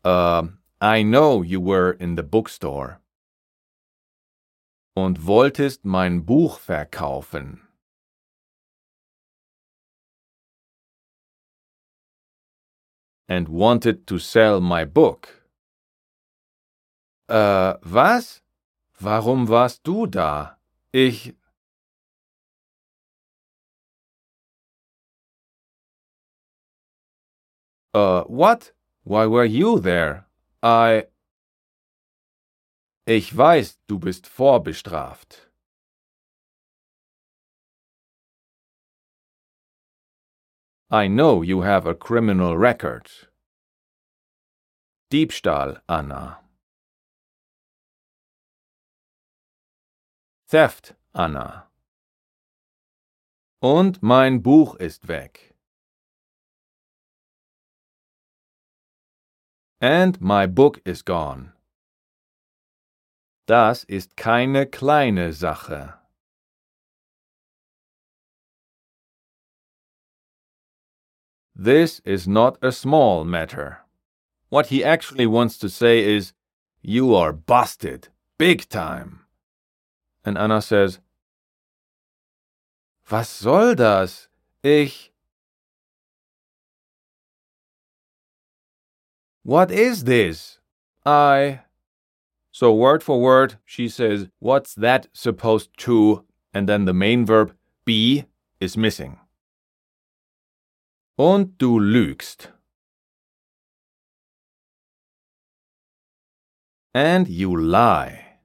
Äh, 0.03 0.43
I 0.85 1.01
know 1.01 1.41
you 1.41 1.59
were 1.59 1.93
in 1.93 2.13
the 2.15 2.21
bookstore. 2.21 3.01
Und 4.95 5.25
wolltest 5.25 5.83
mein 5.83 6.21
Buch 6.21 6.59
verkaufen. 6.59 7.61
And 13.27 13.49
wanted 13.49 14.05
to 14.05 14.19
sell 14.19 14.61
my 14.61 14.85
book. 14.85 15.27
Äh, 17.31 17.79
was? 17.81 18.43
Warum 18.99 19.47
warst 19.47 19.83
du 19.87 20.05
da? 20.05 20.59
Ich. 20.93 21.33
Uh, 27.95 28.21
what? 28.27 28.71
Why 29.03 29.25
were 29.25 29.45
you 29.45 29.79
there? 29.79 30.25
I. 30.65 31.03
Ich 33.05 33.37
weiß, 33.37 33.77
du 33.85 33.99
bist 33.99 34.25
vorbestraft. 34.25 35.51
I 40.89 41.07
know 41.07 41.43
you 41.43 41.61
have 41.61 41.85
a 41.85 41.93
criminal 41.93 42.57
record. 42.57 43.29
Diebstahl, 45.11 45.83
Anna. 45.87 46.39
Theft, 50.47 50.95
Anna. 51.13 51.69
Und 53.61 54.01
mein 54.01 54.41
Buch 54.41 54.73
ist 54.77 55.07
weg. 55.07 55.54
And 59.87 60.19
my 60.19 60.47
book 60.47 60.81
is 60.83 61.03
gone. 61.03 61.51
Das 63.45 63.83
ist 63.83 64.15
keine 64.17 64.65
kleine 64.65 65.31
Sache. 65.31 65.93
This 71.55 72.01
is 72.03 72.27
not 72.27 72.57
a 72.63 72.71
small 72.71 73.25
matter. 73.25 73.81
What 74.49 74.71
he 74.71 74.83
actually 74.83 75.27
wants 75.27 75.59
to 75.59 75.69
say 75.69 76.03
is, 76.03 76.33
You 76.81 77.13
are 77.13 77.31
busted, 77.31 78.07
big 78.39 78.67
time. 78.67 79.27
And 80.25 80.35
Anna 80.35 80.63
says, 80.63 80.99
Was 83.11 83.29
soll 83.29 83.75
das? 83.75 84.29
Ich. 84.63 85.11
What 89.45 89.69
is 89.69 90.05
this? 90.05 90.57
I. 91.05 91.59
So, 92.51 92.73
word 92.73 93.03
for 93.03 93.21
word, 93.21 93.59
she 93.63 93.87
says, 93.87 94.27
What's 94.39 94.73
that 94.73 95.05
supposed 95.13 95.69
to? 95.85 96.25
And 96.51 96.67
then 96.67 96.85
the 96.85 96.95
main 96.95 97.27
verb, 97.27 97.53
be, 97.85 98.25
is 98.59 98.75
missing. 98.75 99.19
Und 101.15 101.59
du 101.59 101.77
lügst. 101.79 102.47
And 106.95 107.27
you 107.27 107.55
lie. 107.55 108.39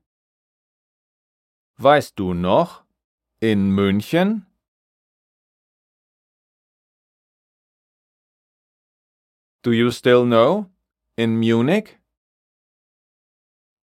Weißt 1.80 2.14
du 2.16 2.34
noch? 2.34 2.82
In 3.40 3.72
München? 3.74 4.44
Do 9.62 9.72
you 9.72 9.90
still 9.90 10.26
know? 10.26 10.69
In 11.20 11.38
Munich? 11.38 11.98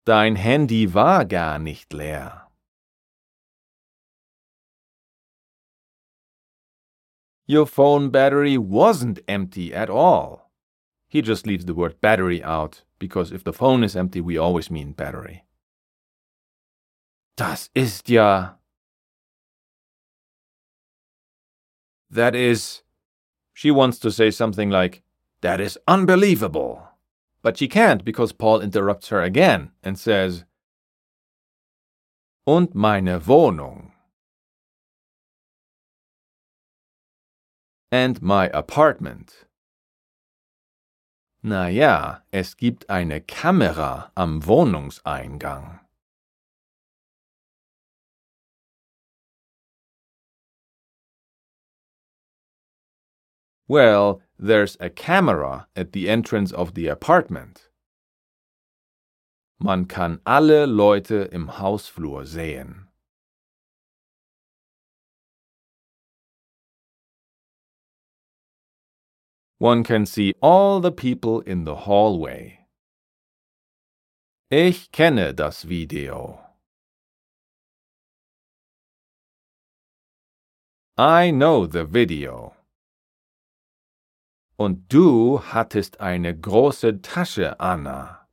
Dein 0.05 0.35
Handy 0.35 0.85
war 0.85 1.25
gar 1.25 1.57
nicht 1.57 1.91
leer. 1.91 2.43
Your 7.47 7.65
phone 7.65 8.11
battery 8.11 8.55
wasn't 8.59 9.19
empty 9.27 9.73
at 9.73 9.89
all. 9.89 10.51
He 11.07 11.23
just 11.23 11.47
leaves 11.47 11.65
the 11.65 11.73
word 11.73 11.99
battery 12.01 12.43
out, 12.43 12.83
because 12.99 13.31
if 13.31 13.43
the 13.43 13.51
phone 13.51 13.83
is 13.83 13.95
empty, 13.95 14.21
we 14.21 14.37
always 14.37 14.69
mean 14.69 14.91
battery. 14.91 15.43
Das 17.35 17.71
ist 17.73 18.09
ja. 18.09 18.59
That 22.11 22.35
is. 22.35 22.83
She 23.55 23.71
wants 23.71 23.97
to 24.01 24.11
say 24.11 24.29
something 24.29 24.69
like, 24.69 25.01
That 25.41 25.59
is 25.59 25.79
unbelievable. 25.87 26.92
But 27.43 27.57
she 27.57 27.67
can't 27.67 28.05
because 28.05 28.31
Paul 28.31 28.61
interrupts 28.61 29.09
her 29.09 29.21
again 29.21 29.71
and 29.83 29.99
says, 29.99 30.45
Und 32.47 32.73
meine 32.73 33.19
Wohnung. 33.19 33.91
And 37.91 38.21
my 38.21 38.49
apartment. 38.53 39.45
Na 41.43 41.67
ja, 41.67 42.21
es 42.31 42.55
gibt 42.55 42.89
eine 42.89 43.19
Kamera 43.19 44.11
am 44.15 44.45
Wohnungseingang. 44.45 45.81
Well, 53.67 54.21
there's 54.43 54.75
a 54.81 54.89
camera 54.89 55.67
at 55.73 55.93
the 55.93 56.09
entrance 56.09 56.51
of 56.51 56.73
the 56.73 56.87
apartment. 56.87 57.69
Man 59.57 59.85
kann 59.85 60.19
alle 60.25 60.67
Leute 60.67 61.29
im 61.31 61.47
Hausflur 61.47 62.25
sehen. 62.27 62.87
One 69.59 69.85
can 69.85 70.05
see 70.05 70.33
all 70.41 70.81
the 70.81 70.91
people 70.91 71.39
in 71.39 71.63
the 71.63 71.87
hallway. 71.87 72.59
Ich 74.51 74.91
kenne 74.91 75.33
das 75.33 75.63
Video. 75.63 76.41
I 80.97 81.31
know 81.31 81.65
the 81.65 81.85
video. 81.85 82.53
Und 84.55 84.93
du 84.93 85.41
hattest 85.41 85.99
eine 85.99 86.37
große 86.37 87.01
Tasche, 87.01 87.59
Anna. 87.59 88.27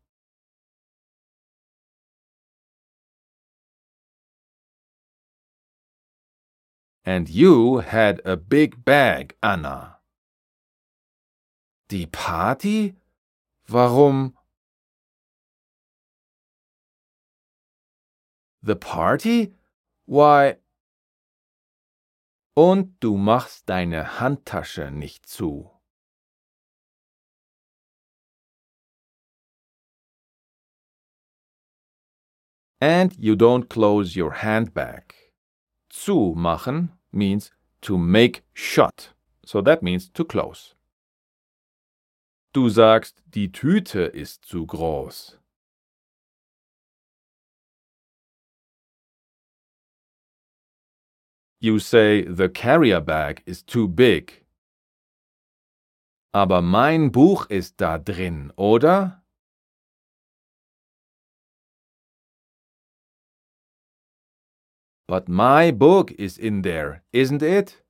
And 7.04 7.28
you 7.30 7.80
had 7.80 8.20
a 8.26 8.36
big 8.36 8.84
bag, 8.84 9.34
Anna. 9.42 10.00
Die 11.88 12.06
Party? 12.06 12.94
Warum? 13.66 14.36
The 18.62 18.74
party? 18.74 19.54
Why? 20.06 20.56
Und 22.54 23.02
du 23.02 23.16
machst 23.16 23.68
deine 23.70 24.20
Handtasche 24.20 24.90
nicht 24.90 25.26
zu. 25.26 25.79
And 32.80 33.14
you 33.18 33.36
don't 33.36 33.68
close 33.68 34.16
your 34.16 34.32
handbag. 34.32 35.14
Zu 35.90 36.34
machen 36.34 36.92
means 37.12 37.50
to 37.82 37.98
make 37.98 38.42
shut. 38.54 39.12
So 39.44 39.60
that 39.62 39.82
means 39.82 40.10
to 40.12 40.24
close. 40.24 40.74
Du 42.52 42.68
sagst, 42.68 43.22
die 43.26 43.52
Tüte 43.52 44.00
ist 44.00 44.44
zu 44.44 44.66
groß. 44.66 45.38
You 51.60 51.78
say 51.78 52.24
the 52.26 52.48
carrier 52.48 53.00
bag 53.02 53.42
is 53.44 53.62
too 53.62 53.86
big. 53.86 54.46
Aber 56.32 56.62
mein 56.62 57.12
Buch 57.12 57.46
ist 57.50 57.80
da 57.80 57.98
drin, 57.98 58.52
oder? 58.56 59.19
But 65.10 65.28
my 65.28 65.72
book 65.72 66.12
is 66.20 66.38
in 66.38 66.62
there, 66.62 67.02
isn't 67.12 67.42
it? 67.42 67.82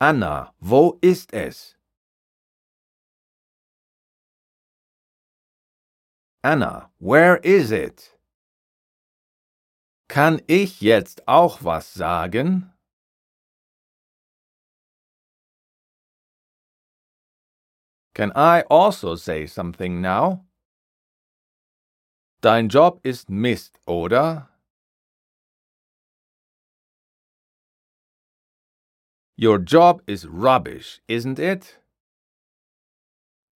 Anna, 0.00 0.52
wo 0.60 0.98
ist 1.00 1.32
es? 1.32 1.76
Anna, 6.42 6.90
where 6.98 7.36
is 7.44 7.70
it? 7.70 8.18
Kann 10.08 10.40
ich 10.48 10.80
jetzt 10.80 11.22
auch 11.28 11.62
was 11.62 11.86
sagen? 11.86 12.72
Can 18.12 18.32
I 18.34 18.64
also 18.68 19.14
say 19.14 19.46
something 19.46 20.00
now? 20.00 20.44
Dein 22.40 22.68
Job 22.68 22.98
ist 23.04 23.30
Mist, 23.30 23.78
oder? 23.86 24.47
Your 29.40 29.58
job 29.58 30.02
is 30.08 30.26
rubbish, 30.26 31.00
isn't 31.06 31.38
it? 31.38 31.78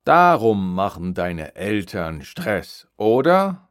Darum 0.07 0.77
machen 0.77 1.13
deine 1.13 1.53
Eltern 1.57 2.23
Stress, 2.23 2.87
oder? 2.97 3.69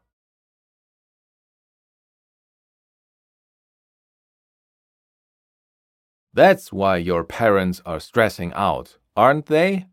That's 6.33 6.73
why 6.73 6.97
your 6.97 7.23
parents 7.23 7.81
are 7.85 8.01
stressing 8.01 8.51
out, 8.55 8.97
aren't 9.15 9.45
they? 9.45 9.85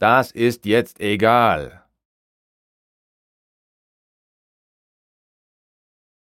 Das 0.00 0.32
ist 0.32 0.66
jetzt 0.66 1.00
egal. 1.00 1.84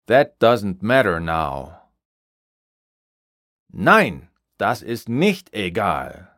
That 0.05 0.37
doesn't 0.39 0.83
matter 0.83 1.19
now. 1.19 1.84
Nein, 3.77 4.29
das 4.57 4.81
ist 4.81 5.09
nicht 5.09 5.53
egal. 5.53 6.29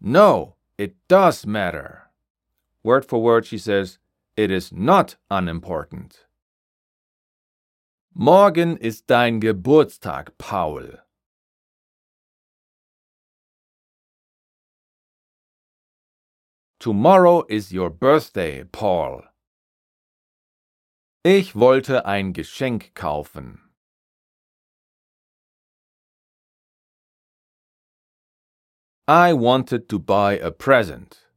No, 0.00 0.56
it 0.78 0.96
does 1.06 1.44
matter. 1.44 2.10
Word 2.82 3.04
for 3.04 3.20
word, 3.22 3.44
she 3.44 3.58
says, 3.58 3.98
it 4.34 4.50
is 4.50 4.72
not 4.72 5.16
unimportant. 5.30 6.24
Morgen 8.14 8.78
ist 8.78 9.08
dein 9.08 9.40
Geburtstag, 9.40 10.38
Paul. 10.38 11.00
Tomorrow 16.80 17.44
is 17.50 17.72
your 17.72 17.90
birthday, 17.90 18.64
Paul. 18.64 19.22
Ich 21.26 21.54
wollte 21.54 22.04
ein 22.04 22.34
Geschenk 22.34 22.94
kaufen. 22.94 23.74
I 29.08 29.32
wanted 29.32 29.88
to 29.88 29.98
buy 29.98 30.38
a 30.38 30.50
present. 30.50 31.30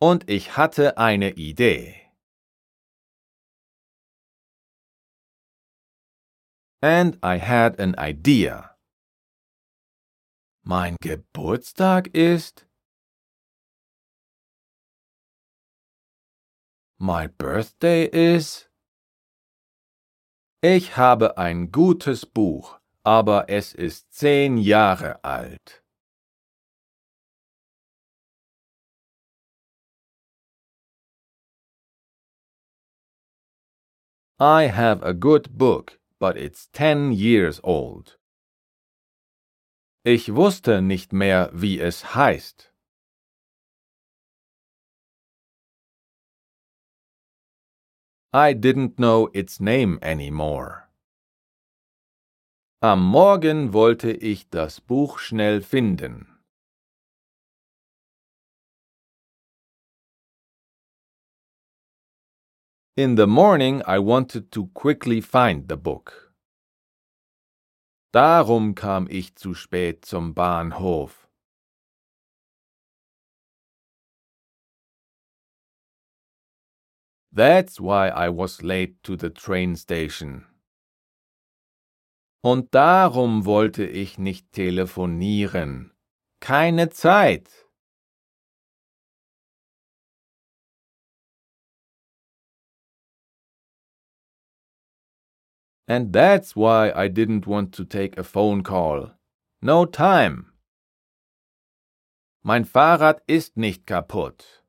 Und 0.00 0.30
ich 0.30 0.56
hatte 0.56 0.96
eine 0.96 1.32
Idee. 1.32 2.10
And 6.80 7.18
I 7.22 7.38
had 7.38 7.78
an 7.78 7.94
idea. 7.98 8.74
Mein 10.62 10.96
Geburtstag 11.02 12.14
ist 12.14 12.67
My 17.00 17.28
birthday 17.28 18.06
is 18.06 18.68
Ich 20.60 20.96
habe 20.96 21.38
ein 21.38 21.70
gutes 21.70 22.26
Buch, 22.26 22.80
aber 23.04 23.48
es 23.48 23.72
ist 23.72 24.12
zehn 24.12 24.56
Jahre 24.56 25.22
alt. 25.22 25.84
I 34.40 34.66
have 34.66 35.00
a 35.04 35.12
good 35.12 35.56
book, 35.56 36.00
but 36.18 36.36
it's 36.36 36.68
ten 36.72 37.12
years 37.12 37.60
old. 37.62 38.18
Ich 40.04 40.34
wusste 40.34 40.82
nicht 40.82 41.12
mehr, 41.12 41.50
wie 41.52 41.78
es 41.78 42.16
heißt. 42.16 42.67
I 48.32 48.52
didn't 48.52 48.98
know 48.98 49.30
its 49.32 49.58
name 49.58 49.98
anymore. 50.02 50.90
Am 52.82 53.02
Morgen 53.02 53.72
wollte 53.72 54.10
ich 54.12 54.50
das 54.50 54.80
Buch 54.80 55.18
schnell 55.18 55.62
finden. 55.62 56.26
In 62.96 63.16
the 63.16 63.26
morning 63.26 63.80
I 63.86 63.98
wanted 63.98 64.52
to 64.52 64.66
quickly 64.74 65.22
find 65.22 65.66
the 65.68 65.76
book. 65.76 66.34
Darum 68.12 68.74
kam 68.74 69.06
ich 69.08 69.36
zu 69.36 69.54
spät 69.54 70.04
zum 70.04 70.34
Bahnhof. 70.34 71.27
That's 77.38 77.78
why 77.80 78.08
I 78.08 78.30
was 78.30 78.64
late 78.64 79.00
to 79.04 79.14
the 79.14 79.30
train 79.30 79.76
station. 79.76 80.46
Und 82.42 82.74
darum 82.74 83.44
wollte 83.44 83.86
ich 83.86 84.18
nicht 84.18 84.50
telefonieren. 84.50 85.92
Keine 86.40 86.90
Zeit. 86.90 87.48
And 95.86 96.12
that's 96.12 96.56
why 96.56 96.90
I 96.90 97.08
didn't 97.08 97.46
want 97.46 97.72
to 97.74 97.84
take 97.84 98.18
a 98.18 98.24
phone 98.24 98.64
call. 98.64 99.16
No 99.62 99.86
time. 99.86 100.52
Mein 102.42 102.64
Fahrrad 102.64 103.22
ist 103.28 103.56
nicht 103.56 103.86
kaputt. 103.86 104.64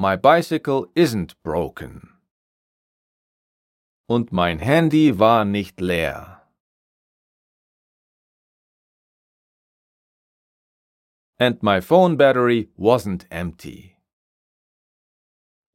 My 0.00 0.14
bicycle 0.14 0.86
isn't 0.94 1.34
broken. 1.42 2.20
Und 4.08 4.30
mein 4.30 4.60
Handy 4.60 5.18
war 5.18 5.44
nicht 5.44 5.80
leer. 5.80 6.42
And 11.40 11.60
my 11.64 11.80
phone 11.80 12.16
battery 12.16 12.68
wasn't 12.78 13.26
empty. 13.30 13.96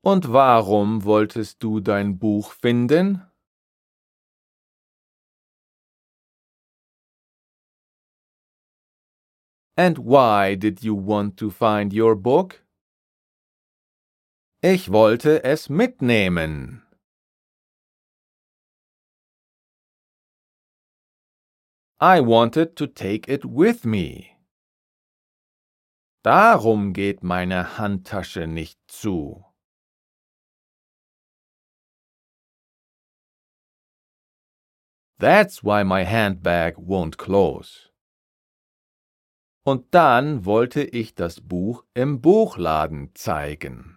Und 0.06 0.32
warum 0.32 1.04
wolltest 1.04 1.62
du 1.62 1.82
dein 1.82 2.18
Buch 2.18 2.54
finden? 2.54 3.30
And 9.76 9.98
why 9.98 10.56
did 10.56 10.82
you 10.82 10.96
want 10.96 11.36
to 11.40 11.50
find 11.50 11.92
your 11.92 12.16
book? 12.16 12.63
Ich 14.66 14.94
wollte 14.94 15.44
es 15.44 15.68
mitnehmen. 15.68 16.84
I 22.00 22.22
wanted 22.22 22.78
to 22.78 22.88
take 22.88 23.30
it 23.30 23.44
with 23.44 23.84
me. 23.84 24.38
Darum 26.24 26.94
geht 26.94 27.24
meine 27.24 27.78
Handtasche 27.78 28.48
nicht 28.48 28.80
zu. 28.90 29.44
That's 35.20 35.62
why 35.66 35.84
my 35.84 36.06
handbag 36.06 36.78
won't 36.78 37.18
close. 37.18 37.92
Und 39.66 39.94
dann 39.94 40.46
wollte 40.46 40.84
ich 40.84 41.16
das 41.16 41.42
Buch 41.42 41.84
im 41.94 42.22
Buchladen 42.22 43.14
zeigen. 43.14 43.93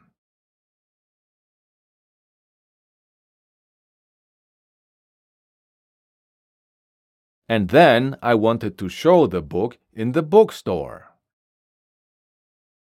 And 7.48 7.70
then 7.70 8.16
I 8.22 8.34
wanted 8.34 8.76
to 8.78 8.88
show 8.88 9.26
the 9.26 9.40
book 9.40 9.78
in 9.92 10.12
the 10.12 10.22
bookstore. 10.22 11.04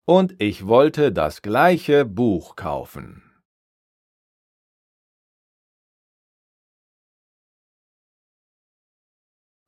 Und 0.07 0.35
ich 0.39 0.67
wollte 0.67 1.11
das 1.11 1.41
gleiche 1.41 2.03
Buch 2.05 2.55
kaufen. 2.55 3.23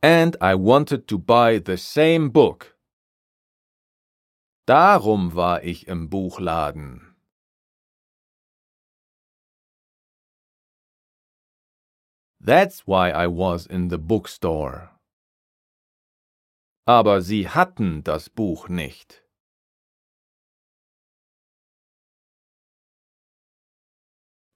And 0.02 0.36
I 0.42 0.54
wanted 0.54 1.08
to 1.08 1.18
buy 1.18 1.60
the 1.60 1.78
same 1.78 2.32
book. 2.32 2.78
Darum 4.66 5.34
war 5.34 5.64
ich 5.64 5.88
im 5.88 6.10
Buchladen. 6.10 7.13
That's 12.46 12.86
why 12.86 13.10
I 13.10 13.28
was 13.28 13.66
in 13.66 13.88
the 13.88 13.98
bookstore. 13.98 14.90
Aber 16.86 17.22
sie 17.22 17.48
hatten 17.48 18.04
das 18.04 18.28
Buch 18.28 18.68
nicht. 18.68 19.24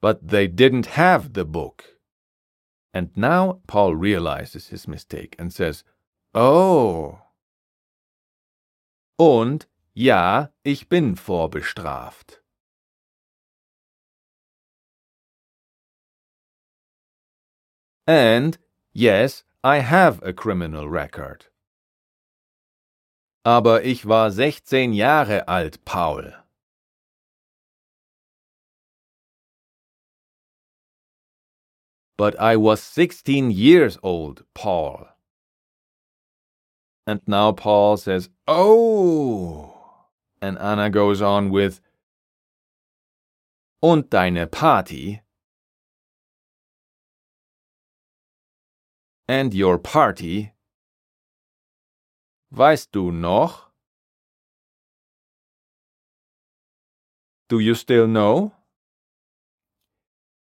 But 0.01 0.27
they 0.27 0.49
didn't 0.49 0.97
have 0.97 1.33
the 1.33 1.45
book. 1.45 1.85
And 2.93 3.15
now 3.15 3.61
Paul 3.67 3.95
realizes 3.95 4.67
his 4.67 4.85
mistake 4.87 5.37
and 5.39 5.53
says, 5.53 5.85
Oh. 6.33 7.19
Und 9.17 9.67
ja, 9.93 10.49
ich 10.63 10.89
bin 10.89 11.15
vorbestraft. 11.15 12.43
And 18.07 18.57
yes, 18.93 19.43
I 19.65 19.79
have 19.79 20.23
a 20.23 20.31
criminal 20.31 20.87
record. 20.87 21.47
Aber 23.43 23.81
ich 23.81 24.05
war 24.05 24.31
16 24.31 24.93
Jahre 24.93 25.47
alt, 25.47 25.83
Paul. 25.83 26.33
But 32.17 32.39
I 32.39 32.55
was 32.55 32.81
16 32.81 33.51
years 33.51 33.97
old, 34.01 34.43
Paul. 34.53 35.07
And 37.05 37.21
now 37.27 37.51
Paul 37.51 37.97
says, 37.97 38.29
Oh! 38.47 39.75
And 40.41 40.57
Anna 40.57 40.89
goes 40.89 41.21
on 41.21 41.51
with, 41.51 41.79
Und 43.83 44.09
deine 44.09 44.47
Party? 44.47 45.21
And 49.27 49.53
your 49.53 49.77
party? 49.77 50.53
Weißt 52.49 52.95
du 52.95 53.11
noch? 53.11 53.71
Do 57.49 57.59
you 57.59 57.75
still 57.75 58.07
know? 58.07 58.53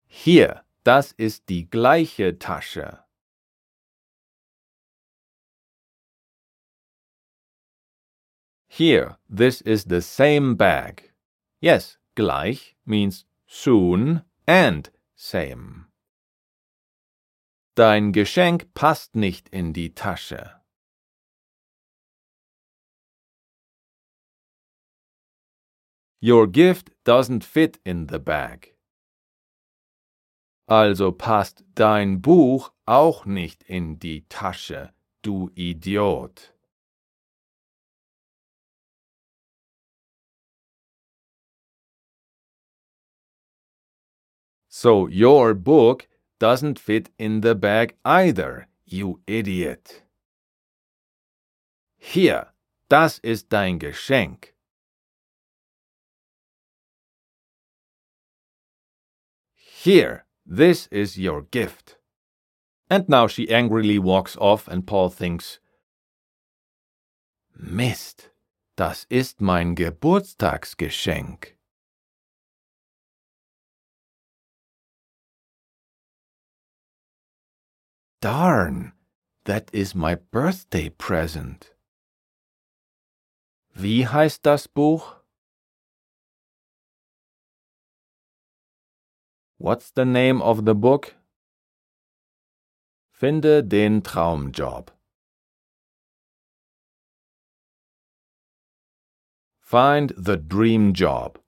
Hier, 0.07 0.65
das 0.83 1.13
ist 1.13 1.49
die 1.49 1.69
gleiche 1.69 2.39
Tasche. 2.39 3.05
Here, 8.69 9.19
this 9.29 9.61
is 9.61 9.85
the 9.85 10.01
same 10.01 10.55
bag. 10.55 11.13
Yes, 11.61 11.99
gleich 12.17 12.77
means 12.87 13.27
soon 13.47 14.25
and 14.47 14.91
same. 15.17 15.90
Dein 17.77 18.13
Geschenk 18.13 18.75
passt 18.75 19.15
nicht 19.15 19.49
in 19.49 19.73
die 19.73 19.95
Tasche. 19.95 20.61
Your 26.21 26.49
gift 26.49 26.91
doesn't 27.05 27.45
fit 27.45 27.81
in 27.85 28.09
the 28.09 28.19
bag. 28.19 28.77
Also 30.67 31.13
passt 31.13 31.65
dein 31.75 32.21
Buch 32.21 32.73
auch 32.87 33.25
nicht 33.25 33.63
in 33.63 33.99
die 33.99 34.29
Tasche, 34.29 34.93
du 35.23 35.51
Idiot. 35.55 36.53
So 44.69 45.09
your 45.09 45.55
book 45.55 46.09
doesn't 46.41 46.79
fit 46.79 47.11
in 47.19 47.43
the 47.43 47.55
bag 47.55 47.95
either, 48.05 48.67
you 48.85 49.21
idiot. 49.27 50.03
Hier, 51.99 52.49
das 52.89 53.21
ist 53.23 53.51
dein 53.51 53.79
Geschenk. 53.79 54.55
Here, 59.55 60.25
this 60.45 60.89
is 60.91 61.17
your 61.17 61.43
gift. 61.43 61.99
And 62.89 63.09
now 63.09 63.29
she 63.29 63.49
angrily 63.49 63.99
walks 63.99 64.37
off, 64.37 64.67
and 64.67 64.87
Paul 64.87 65.11
thinks, 65.11 65.61
Mist, 67.55 68.31
das 68.77 69.07
ist 69.11 69.41
mein 69.41 69.75
Geburtstagsgeschenk. 69.75 71.60
Darn, 78.21 78.93
that 79.45 79.71
is 79.73 79.95
my 79.95 80.15
birthday 80.15 80.91
present. 80.91 81.75
Wie 83.73 84.07
heißt 84.07 84.45
das 84.45 84.69
Buch? 84.69 85.17
What's 89.57 89.91
the 89.97 90.05
name 90.05 90.43
of 90.43 90.67
the 90.67 90.75
book? 90.75 91.15
Finde 93.11 93.63
den 93.63 94.03
Traumjob. 94.03 94.91
Find 99.61 100.13
the 100.19 100.37
dream 100.37 100.93
job. 100.93 101.43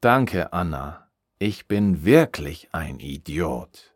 Danke, 0.00 0.52
Anna. 0.52 1.08
Ich 1.38 1.68
bin 1.68 2.04
wirklich 2.04 2.68
ein 2.72 2.98
Idiot. 2.98 3.91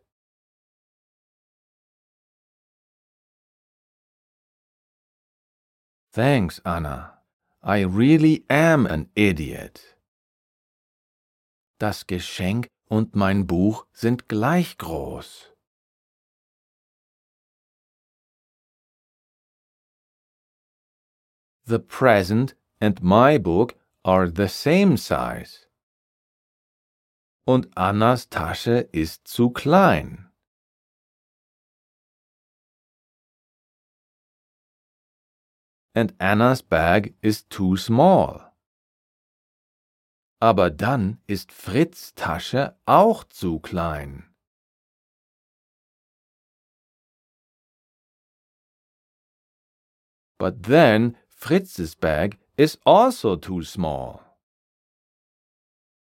Thanks, 6.17 6.59
Anna. 6.65 7.19
I 7.61 7.81
really 7.81 8.43
am 8.49 8.87
an 8.87 9.11
idiot. 9.13 9.97
Das 11.77 12.07
Geschenk 12.07 12.65
und 12.89 13.15
mein 13.15 13.45
Buch 13.45 13.85
sind 13.93 14.27
gleich 14.27 14.79
groß. 14.79 15.51
The 21.65 21.77
present 21.77 22.55
and 22.81 23.03
my 23.03 23.37
book 23.37 23.75
are 24.03 24.27
the 24.27 24.47
same 24.47 24.97
size. 24.97 25.67
Und 27.45 27.67
Annas 27.77 28.27
Tasche 28.27 28.89
ist 28.91 29.27
zu 29.27 29.51
klein. 29.51 30.26
And 35.97 36.13
Anna's 36.19 36.61
bag 36.61 37.15
is 37.23 37.47
too 37.49 37.75
small. 37.75 38.53
Aber 40.39 40.69
dann 40.69 41.17
ist 41.25 41.51
Fritz' 41.51 42.13
Tasche 42.13 42.75
auch 42.85 43.23
zu 43.23 43.59
klein. 43.59 44.29
But 50.37 50.61
then 50.67 51.17
Fritz's 51.27 51.95
bag 51.95 52.37
is 52.57 52.77
also 52.85 53.35
too 53.35 53.63
small. 53.63 54.19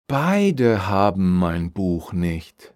Beide 0.09 0.89
haben 0.89 1.39
mein 1.39 1.73
Buch 1.73 2.13
nicht. 2.13 2.76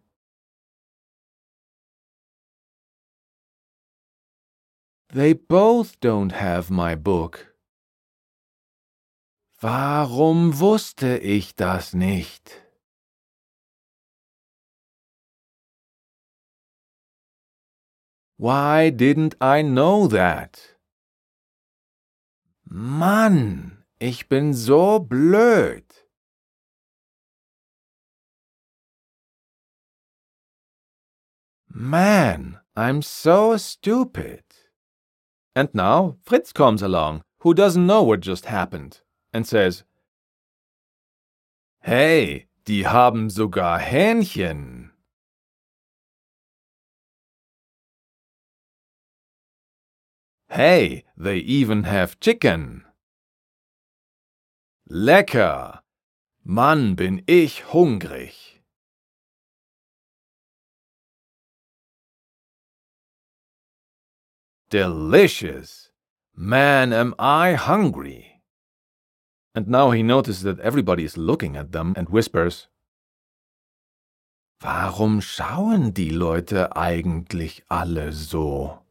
They 5.13 5.33
both 5.33 5.99
don't 5.99 6.31
have 6.31 6.71
my 6.71 6.95
book. 6.95 7.57
Warum 9.61 10.61
wusste 10.61 11.19
ich 11.19 11.57
das 11.57 11.95
nicht? 11.95 12.63
Why 18.39 18.91
didn't 18.91 19.35
I 19.41 19.63
know 19.63 20.07
that? 20.07 20.79
Mann, 22.65 23.85
ich 23.99 24.29
bin 24.29 24.55
so 24.55 25.01
blöd. 25.01 25.85
Man, 31.69 32.61
I'm 32.77 33.03
so 33.03 33.57
stupid. 33.59 34.50
And 35.55 35.69
now 35.75 36.17
Fritz 36.25 36.53
comes 36.53 36.83
along, 36.83 37.23
who 37.41 37.55
doesn't 37.55 37.87
know 37.87 38.03
what 38.03 38.21
just 38.21 38.47
happened, 38.47 39.01
and 39.33 39.47
says, 39.47 39.85
Hey, 41.83 42.47
die 42.65 42.85
haben 42.85 43.31
sogar 43.31 43.81
Hähnchen. 43.81 44.91
Hey, 50.49 51.05
they 51.17 51.39
even 51.39 51.85
have 51.85 52.19
chicken. 52.21 52.85
Lecker! 54.91 55.81
Mann, 56.43 56.97
bin 56.97 57.23
ich 57.27 57.63
hungrig. 57.73 58.50
Delicious! 64.71 65.91
Man, 66.37 66.93
am 66.93 67.13
I 67.19 67.55
hungry! 67.55 68.41
And 69.53 69.67
now 69.67 69.91
he 69.91 70.05
notices 70.05 70.45
that 70.45 70.61
everybody 70.61 71.03
is 71.03 71.19
looking 71.19 71.57
at 71.57 71.73
them 71.73 71.93
and 71.97 72.09
whispers, 72.09 72.69
Warum 74.63 75.21
schauen 75.21 75.93
die 75.93 76.11
Leute 76.11 76.77
eigentlich 76.77 77.65
alle 77.69 78.13
so? 78.13 78.85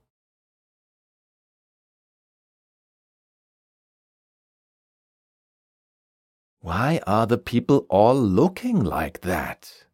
Why 6.62 7.00
are 7.08 7.26
the 7.26 7.38
people 7.38 7.86
all 7.89 8.15
looking 8.15 8.84
like 8.84 9.22
that? 9.22 9.88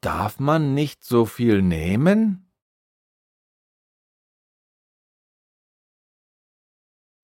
Darf 0.00 0.40
man 0.40 0.74
nicht 0.74 1.04
so 1.04 1.26
viel 1.26 1.60
nehmen? 1.60 2.47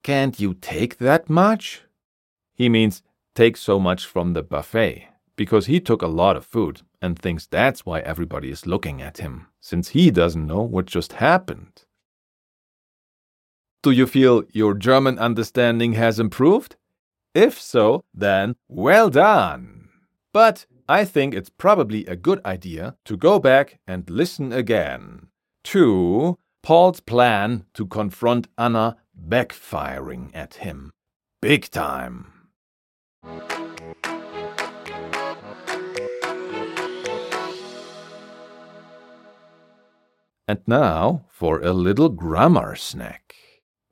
Can't 0.05 0.39
you 0.39 0.53
take 0.53 0.99
that 0.99 1.31
much? 1.31 1.83
He 2.53 2.69
means 2.69 3.03
take 3.35 3.57
so 3.57 3.81
much 3.81 4.05
from 4.05 4.35
the 4.35 4.43
buffet, 4.43 5.09
because 5.35 5.65
he 5.65 5.81
took 5.81 6.03
a 6.03 6.07
lot 6.07 6.37
of 6.37 6.45
food 6.45 6.83
and 7.01 7.19
thinks 7.19 7.47
that's 7.47 7.87
why 7.87 8.01
everybody 8.01 8.51
is 8.51 8.67
looking 8.67 9.01
at 9.01 9.19
him, 9.19 9.47
since 9.61 9.89
he 9.89 10.11
doesn't 10.11 10.47
know 10.47 10.61
what 10.61 10.85
just 10.85 11.15
happened. 11.15 11.87
Do 13.83 13.91
you 13.91 14.07
feel 14.07 14.45
your 14.53 14.75
German 14.75 15.19
understanding 15.19 15.95
has 15.95 16.21
improved? 16.21 16.77
If 17.35 17.59
so, 17.59 18.05
then 18.13 18.57
well 18.69 19.09
done! 19.09 19.89
But 20.35 20.67
I 20.87 21.07
think 21.07 21.33
it's 21.33 21.51
probably 21.51 22.05
a 22.05 22.15
good 22.17 22.45
idea 22.45 22.97
to 23.07 23.17
go 23.17 23.39
back 23.39 23.81
and 23.87 24.09
listen 24.11 24.53
again 24.53 25.29
to 25.65 26.39
Paul's 26.63 27.01
plan 27.01 27.65
to 27.73 27.87
confront 27.87 28.49
Anna 28.59 28.97
backfiring 29.19 30.31
at 30.35 30.55
him. 30.55 30.93
Big 31.41 31.71
time. 31.71 32.33
And 40.47 40.61
now 40.67 41.25
for 41.31 41.61
a 41.61 41.73
little 41.73 42.11
grammar 42.11 42.77
snack. 42.77 43.35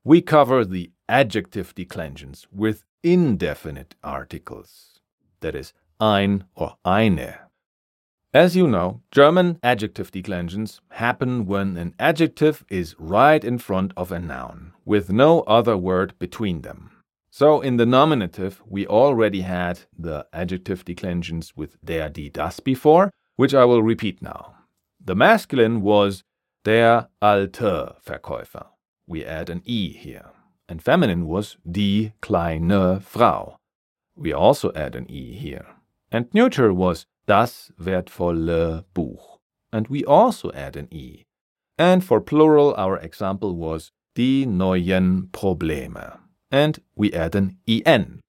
We 0.04 0.20
cover 0.20 0.64
the 0.64 0.90
adjective 1.08 1.74
declensions 1.74 2.46
with 2.52 2.84
indefinite 3.02 3.94
articles. 4.02 5.00
That 5.40 5.54
is, 5.54 5.72
ein 6.00 6.44
or 6.54 6.76
eine. 6.84 7.51
As 8.34 8.56
you 8.56 8.66
know, 8.66 9.02
German 9.10 9.58
adjective 9.62 10.10
declensions 10.10 10.80
happen 10.92 11.44
when 11.44 11.76
an 11.76 11.94
adjective 11.98 12.64
is 12.70 12.96
right 12.98 13.44
in 13.44 13.58
front 13.58 13.92
of 13.94 14.10
a 14.10 14.18
noun, 14.18 14.72
with 14.86 15.12
no 15.12 15.42
other 15.42 15.76
word 15.76 16.18
between 16.18 16.62
them. 16.62 16.92
So 17.30 17.60
in 17.60 17.76
the 17.76 17.84
nominative, 17.84 18.62
we 18.66 18.86
already 18.86 19.42
had 19.42 19.80
the 19.98 20.26
adjective 20.32 20.82
declensions 20.82 21.54
with 21.54 21.76
der, 21.84 22.08
die, 22.08 22.30
das 22.32 22.58
before, 22.58 23.10
which 23.36 23.52
I 23.52 23.66
will 23.66 23.82
repeat 23.82 24.22
now. 24.22 24.54
The 24.98 25.14
masculine 25.14 25.82
was 25.82 26.24
der 26.64 27.08
alte 27.20 27.96
Verkäufer. 28.02 28.66
We 29.06 29.26
add 29.26 29.50
an 29.50 29.60
e 29.66 29.92
here. 29.92 30.30
And 30.70 30.82
feminine 30.82 31.26
was 31.26 31.58
die 31.70 32.14
kleine 32.22 33.02
Frau. 33.02 33.56
We 34.16 34.32
also 34.32 34.72
add 34.74 34.96
an 34.96 35.10
e 35.10 35.34
here. 35.34 35.66
And 36.10 36.32
neuter 36.32 36.72
was 36.72 37.04
das 37.26 37.72
wertvolle 37.78 38.84
Buch. 38.94 39.38
And 39.72 39.88
we 39.88 40.04
also 40.04 40.52
add 40.52 40.76
an 40.76 40.88
E. 40.90 41.22
And 41.78 42.04
for 42.04 42.20
plural, 42.20 42.74
our 42.76 42.98
example 42.98 43.54
was 43.56 43.90
die 44.14 44.44
neuen 44.46 45.28
Probleme. 45.32 46.18
And 46.50 46.78
we 46.94 47.12
add 47.12 47.34
an 47.34 47.56
EN. 47.66 48.20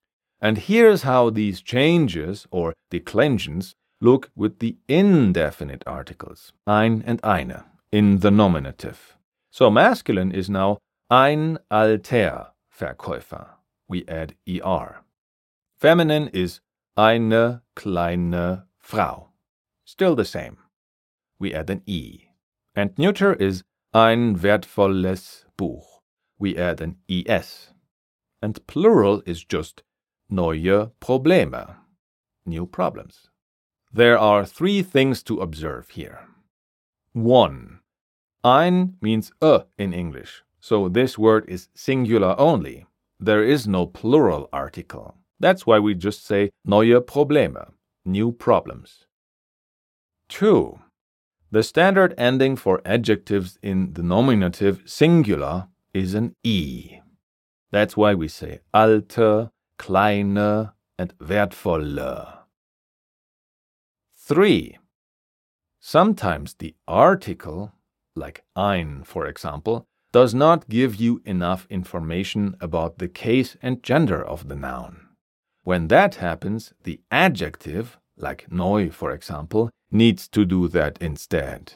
And 0.41 0.57
here's 0.57 1.03
how 1.03 1.29
these 1.29 1.61
changes 1.61 2.47
or 2.51 2.73
declensions 2.89 3.73
look 4.01 4.29
with 4.35 4.59
the 4.59 4.77
indefinite 4.87 5.83
articles, 5.87 6.51
ein 6.67 7.03
and 7.05 7.19
eine, 7.23 7.63
in 7.91 8.19
the 8.19 8.31
nominative. 8.31 9.17
So 9.51 9.69
masculine 9.69 10.31
is 10.31 10.49
now 10.49 10.79
ein 11.09 11.59
alter 11.69 12.53
Verkäufer. 12.69 13.47
We 13.87 14.05
add 14.07 14.35
ER. 14.47 15.03
Feminine 15.77 16.29
is 16.33 16.61
eine 16.97 17.61
kleine 17.75 18.63
Frau. 18.83 19.29
Still 19.85 20.15
the 20.15 20.25
same. 20.25 20.57
We 21.39 21.53
add 21.53 21.69
an 21.69 21.81
E. 21.85 22.25
And 22.75 22.91
neuter 22.97 23.33
is 23.33 23.63
ein 23.93 24.35
wertvolles 24.35 25.45
Buch. 25.57 25.85
We 26.37 26.57
add 26.57 26.81
an 26.81 26.97
ES. 27.09 27.73
And 28.41 28.65
plural 28.67 29.23
is 29.25 29.45
just 29.45 29.83
neue 30.29 30.91
Probleme. 30.99 31.75
New 32.45 32.65
problems. 32.65 33.29
There 33.91 34.17
are 34.17 34.45
three 34.45 34.83
things 34.83 35.23
to 35.23 35.39
observe 35.39 35.91
here. 35.91 36.27
1. 37.13 37.79
Ein 38.43 38.97
means 39.01 39.31
a 39.41 39.65
in 39.77 39.93
English, 39.93 40.43
so 40.59 40.89
this 40.89 41.17
word 41.17 41.45
is 41.47 41.69
singular 41.73 42.35
only. 42.37 42.85
There 43.19 43.43
is 43.43 43.67
no 43.67 43.85
plural 43.85 44.49
article. 44.51 45.15
That's 45.39 45.65
why 45.65 45.79
we 45.79 45.93
just 45.93 46.25
say 46.25 46.49
neue 46.65 46.99
Probleme 46.99 47.71
new 48.05 48.31
problems. 48.31 49.05
2. 50.29 50.79
The 51.51 51.63
standard 51.63 52.13
ending 52.17 52.55
for 52.55 52.81
adjectives 52.85 53.59
in 53.61 53.93
the 53.93 54.03
nominative 54.03 54.81
singular 54.85 55.67
is 55.93 56.13
an 56.13 56.35
E. 56.43 56.99
That's 57.71 57.95
why 57.95 58.13
we 58.15 58.27
say 58.27 58.59
alte, 58.73 59.51
kleine, 59.77 60.71
and 60.97 61.17
wertvolle. 61.19 62.39
3. 64.15 64.77
Sometimes 65.79 66.55
the 66.55 66.75
article, 66.87 67.73
like 68.15 68.43
ein 68.55 69.03
for 69.03 69.27
example, 69.27 69.85
does 70.11 70.33
not 70.33 70.69
give 70.69 70.95
you 70.95 71.21
enough 71.25 71.67
information 71.69 72.55
about 72.61 72.99
the 72.99 73.07
case 73.07 73.57
and 73.61 73.83
gender 73.83 74.23
of 74.23 74.47
the 74.47 74.55
noun. 74.55 75.02
When 75.63 75.87
that 75.87 76.15
happens, 76.15 76.73
the 76.83 76.99
adjective, 77.09 77.97
like 78.17 78.47
neu 78.51 78.91
for 78.91 79.11
example, 79.11 79.69
needs 79.91 80.27
to 80.29 80.45
do 80.45 80.67
that 80.67 80.97
instead. 81.01 81.73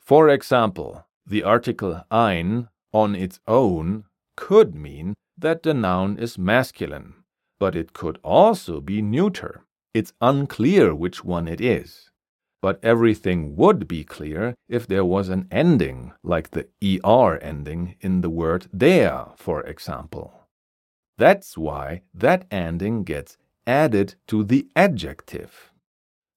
For 0.00 0.28
example, 0.28 1.06
the 1.26 1.42
article 1.42 2.02
ein 2.10 2.68
on 2.92 3.14
its 3.14 3.40
own 3.46 4.04
could 4.36 4.74
mean 4.74 5.14
that 5.38 5.62
the 5.62 5.74
noun 5.74 6.18
is 6.18 6.38
masculine, 6.38 7.14
but 7.58 7.76
it 7.76 7.92
could 7.92 8.18
also 8.22 8.80
be 8.80 9.00
neuter. 9.00 9.64
It's 9.92 10.12
unclear 10.20 10.94
which 10.94 11.24
one 11.24 11.46
it 11.46 11.60
is. 11.60 12.10
But 12.60 12.82
everything 12.82 13.56
would 13.56 13.86
be 13.86 14.04
clear 14.04 14.54
if 14.68 14.86
there 14.86 15.04
was 15.04 15.28
an 15.28 15.46
ending, 15.50 16.12
like 16.22 16.50
the 16.50 16.68
er 17.04 17.38
ending 17.38 17.96
in 18.00 18.22
the 18.22 18.30
word 18.30 18.66
der, 18.76 19.26
for 19.36 19.62
example. 19.62 20.43
That's 21.16 21.56
why 21.56 22.02
that 22.12 22.46
ending 22.50 23.04
gets 23.04 23.36
added 23.66 24.16
to 24.26 24.44
the 24.44 24.68
adjective. 24.74 25.72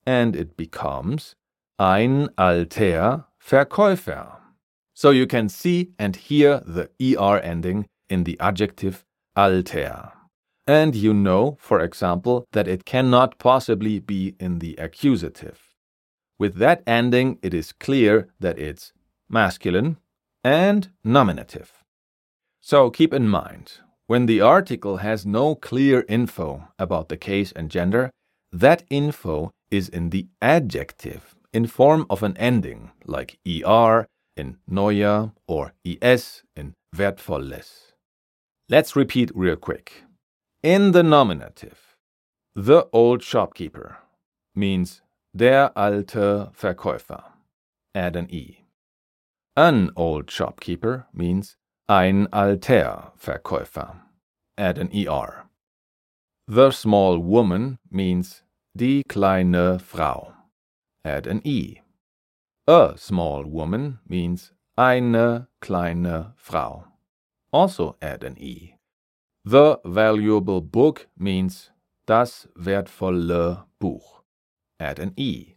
And 0.06 0.36
it 0.36 0.56
becomes 0.56 1.36
ein 1.80 2.30
alter 2.38 3.26
Verkäufer. 3.44 4.38
So 4.94 5.12
you 5.12 5.28
can 5.28 5.50
see 5.50 5.92
and 6.00 6.16
hear 6.16 6.62
the 6.66 6.90
er 7.20 7.40
ending 7.40 7.88
in 8.10 8.24
the 8.24 8.40
adjective 8.40 9.04
alter. 9.36 10.12
And 10.66 10.96
you 10.96 11.14
know, 11.14 11.58
for 11.60 11.80
example, 11.80 12.46
that 12.52 12.68
it 12.68 12.86
cannot 12.86 13.38
possibly 13.38 14.00
be 14.00 14.36
in 14.40 14.60
the 14.60 14.76
accusative. 14.76 15.74
With 16.38 16.56
that 16.56 16.84
ending, 16.86 17.40
it 17.42 17.54
is 17.54 17.72
clear 17.72 18.28
that 18.40 18.60
it's 18.60 18.92
masculine 19.30 19.98
and 20.44 20.90
nominative. 21.04 21.84
So 22.60 22.90
keep 22.90 23.14
in 23.14 23.30
mind, 23.30 23.80
when 24.08 24.26
the 24.26 24.42
article 24.42 24.98
has 24.98 25.26
no 25.26 25.54
clear 25.54 26.06
info 26.08 26.70
about 26.80 27.10
the 27.10 27.18
case 27.18 27.52
and 27.52 27.70
gender, 27.70 28.10
that 28.52 28.84
info 28.90 29.52
is 29.70 29.90
in 29.90 30.10
the 30.10 30.28
adjective 30.42 31.36
in 31.54 31.68
form 31.68 32.06
of 32.10 32.24
an 32.24 32.36
ending 32.38 32.92
like 33.06 33.38
er 33.66 34.08
in 34.38 34.58
neue 34.68 35.32
or 35.48 35.74
es 36.02 36.44
in 36.56 36.74
wertvolles. 36.96 37.94
Let's 38.70 38.96
repeat 38.96 39.32
real 39.36 39.58
quick. 39.58 40.04
In 40.64 40.92
the 40.92 41.04
nominative, 41.04 41.96
the 42.56 42.88
old 42.94 43.22
shopkeeper 43.24 43.98
means 44.56 45.02
der 45.36 45.72
alte 45.76 46.52
Verkäufer. 46.58 47.24
Add 47.94 48.16
an 48.16 48.32
e. 48.34 48.64
An 49.56 49.92
old 49.96 50.32
shopkeeper 50.32 51.08
means 51.14 51.57
Ein 51.90 52.28
alter 52.34 53.14
Verkäufer. 53.16 53.96
Add 54.58 54.78
an 54.78 54.92
ER. 54.92 55.48
The 56.46 56.70
small 56.72 57.18
woman 57.18 57.80
means 57.90 58.44
die 58.76 59.04
kleine 59.08 59.80
Frau. 59.80 60.34
Add 61.06 61.30
an 61.30 61.40
E. 61.46 61.78
A 62.68 62.98
small 62.98 63.46
woman 63.46 64.00
means 64.06 64.52
eine 64.76 65.48
kleine 65.62 66.34
Frau. 66.36 66.84
Also 67.54 67.96
add 68.02 68.26
an 68.26 68.36
E. 68.38 68.74
The 69.46 69.80
valuable 69.86 70.60
book 70.60 71.08
means 71.16 71.72
das 72.06 72.50
wertvolle 72.54 73.64
Buch. 73.80 74.24
Add 74.78 75.02
an 75.02 75.14
E. 75.16 75.56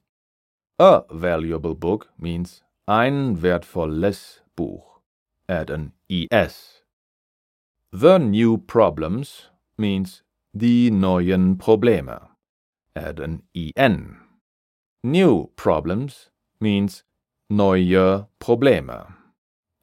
A 0.79 1.03
valuable 1.11 1.75
book 1.75 2.13
means 2.17 2.63
ein 2.87 3.43
wertvolles 3.43 4.45
Buch 4.55 4.90
add 5.51 5.69
an 5.69 5.93
ES. 6.09 6.83
The 7.93 8.19
new 8.19 8.57
problems 8.57 9.49
means 9.77 10.23
die 10.57 10.91
neuen 10.91 11.57
Probleme. 11.57 12.29
Add 12.95 13.19
an 13.19 13.43
EN. 13.55 14.17
New 15.03 15.51
problems 15.57 16.31
means 16.61 17.03
neue 17.51 18.27
Probleme. 18.39 19.15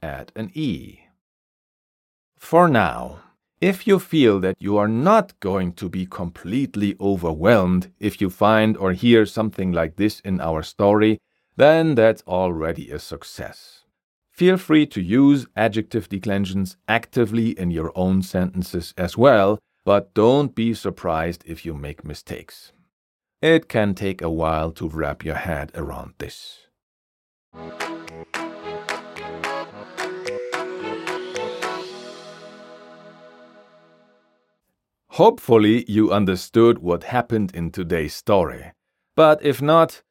Add 0.02 0.32
an 0.38 0.52
E. 0.54 1.00
For 2.38 2.70
now, 2.70 3.20
if 3.60 3.88
you 3.88 4.00
feel 4.00 4.40
that 4.40 4.56
you 4.60 4.78
are 4.78 4.88
not 4.88 5.38
going 5.42 5.74
to 5.74 5.90
be 5.90 6.06
completely 6.06 6.96
overwhelmed 7.02 7.92
if 8.00 8.22
you 8.22 8.30
find 8.30 8.78
or 8.78 8.94
hear 8.94 9.26
something 9.26 9.74
like 9.74 9.98
this 9.98 10.22
in 10.22 10.40
our 10.40 10.62
story, 10.62 11.20
then 11.58 11.96
that's 11.96 12.22
already 12.28 12.92
a 12.92 13.00
success. 13.00 13.77
Feel 14.38 14.58
free 14.58 14.86
to 14.86 15.02
use 15.02 15.48
adjective 15.56 16.10
declensions 16.10 16.78
actively 16.88 17.58
in 17.60 17.72
your 17.72 17.92
own 17.96 18.22
sentences 18.22 18.94
as 18.96 19.18
well, 19.18 19.58
but 19.84 20.14
don't 20.14 20.54
be 20.54 20.76
surprised 20.76 21.44
if 21.48 21.66
you 21.66 21.74
make 21.74 22.06
mistakes. 22.06 22.72
It 23.42 23.68
can 23.68 23.96
take 23.96 24.22
a 24.22 24.30
while 24.30 24.72
to 24.74 24.88
wrap 24.88 25.26
your 25.26 25.36
head 25.36 25.72
around 25.74 26.14
this. 26.20 26.68
Hopefully, 35.14 35.84
you 35.88 36.12
understood 36.12 36.78
what 36.78 37.06
happened 37.06 37.56
in 37.56 37.72
today's 37.72 38.14
story. 38.14 38.72
But 39.16 39.44
if 39.44 39.64
not, 39.64 40.04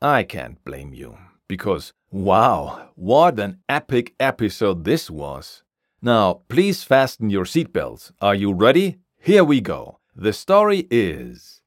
I 0.00 0.22
can't 0.22 0.62
blame 0.64 0.94
you 0.94 1.18
because 1.48 1.92
wow, 2.10 2.90
what 2.94 3.38
an 3.38 3.58
epic 3.68 4.14
episode 4.18 4.84
this 4.84 5.10
was. 5.10 5.62
Now, 6.02 6.42
please 6.48 6.84
fasten 6.84 7.30
your 7.30 7.44
seatbelts. 7.44 8.12
Are 8.20 8.34
you 8.34 8.52
ready? 8.52 8.98
Here 9.18 9.44
we 9.44 9.60
go. 9.60 9.98
The 10.14 10.32
story 10.32 10.86
is 10.90 11.60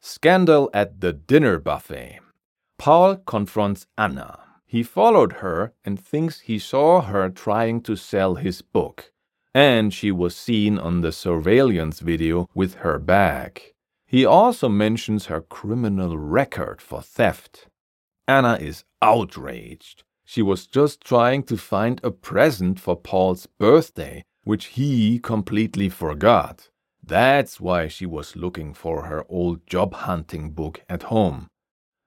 Scandal 0.00 0.70
at 0.74 1.00
the 1.00 1.12
Dinner 1.12 1.58
Buffet. 1.58 2.18
Paul 2.78 3.16
confronts 3.16 3.86
Anna. 3.96 4.40
He 4.66 4.82
followed 4.82 5.34
her 5.34 5.72
and 5.84 5.98
thinks 5.98 6.40
he 6.40 6.58
saw 6.58 7.02
her 7.02 7.30
trying 7.30 7.80
to 7.82 7.96
sell 7.96 8.34
his 8.34 8.60
book. 8.60 9.12
And 9.54 9.94
she 9.94 10.10
was 10.10 10.34
seen 10.36 10.78
on 10.78 11.00
the 11.00 11.12
surveillance 11.12 12.00
video 12.00 12.48
with 12.54 12.74
her 12.76 12.98
bag. 12.98 13.74
He 14.06 14.26
also 14.26 14.68
mentions 14.68 15.26
her 15.26 15.40
criminal 15.40 16.18
record 16.18 16.82
for 16.82 17.00
theft. 17.00 17.68
Anna 18.26 18.56
is 18.60 18.84
outraged. 19.04 20.02
She 20.24 20.40
was 20.40 20.66
just 20.66 21.02
trying 21.02 21.42
to 21.44 21.58
find 21.58 22.00
a 22.02 22.10
present 22.10 22.80
for 22.80 22.96
Paul's 22.96 23.46
birthday, 23.46 24.24
which 24.44 24.66
he 24.78 25.18
completely 25.18 25.90
forgot. 25.90 26.70
That's 27.06 27.60
why 27.60 27.88
she 27.88 28.06
was 28.06 28.34
looking 28.34 28.72
for 28.72 29.04
her 29.04 29.26
old 29.28 29.66
job 29.66 29.92
hunting 29.92 30.52
book 30.52 30.80
at 30.88 31.04
home. 31.04 31.48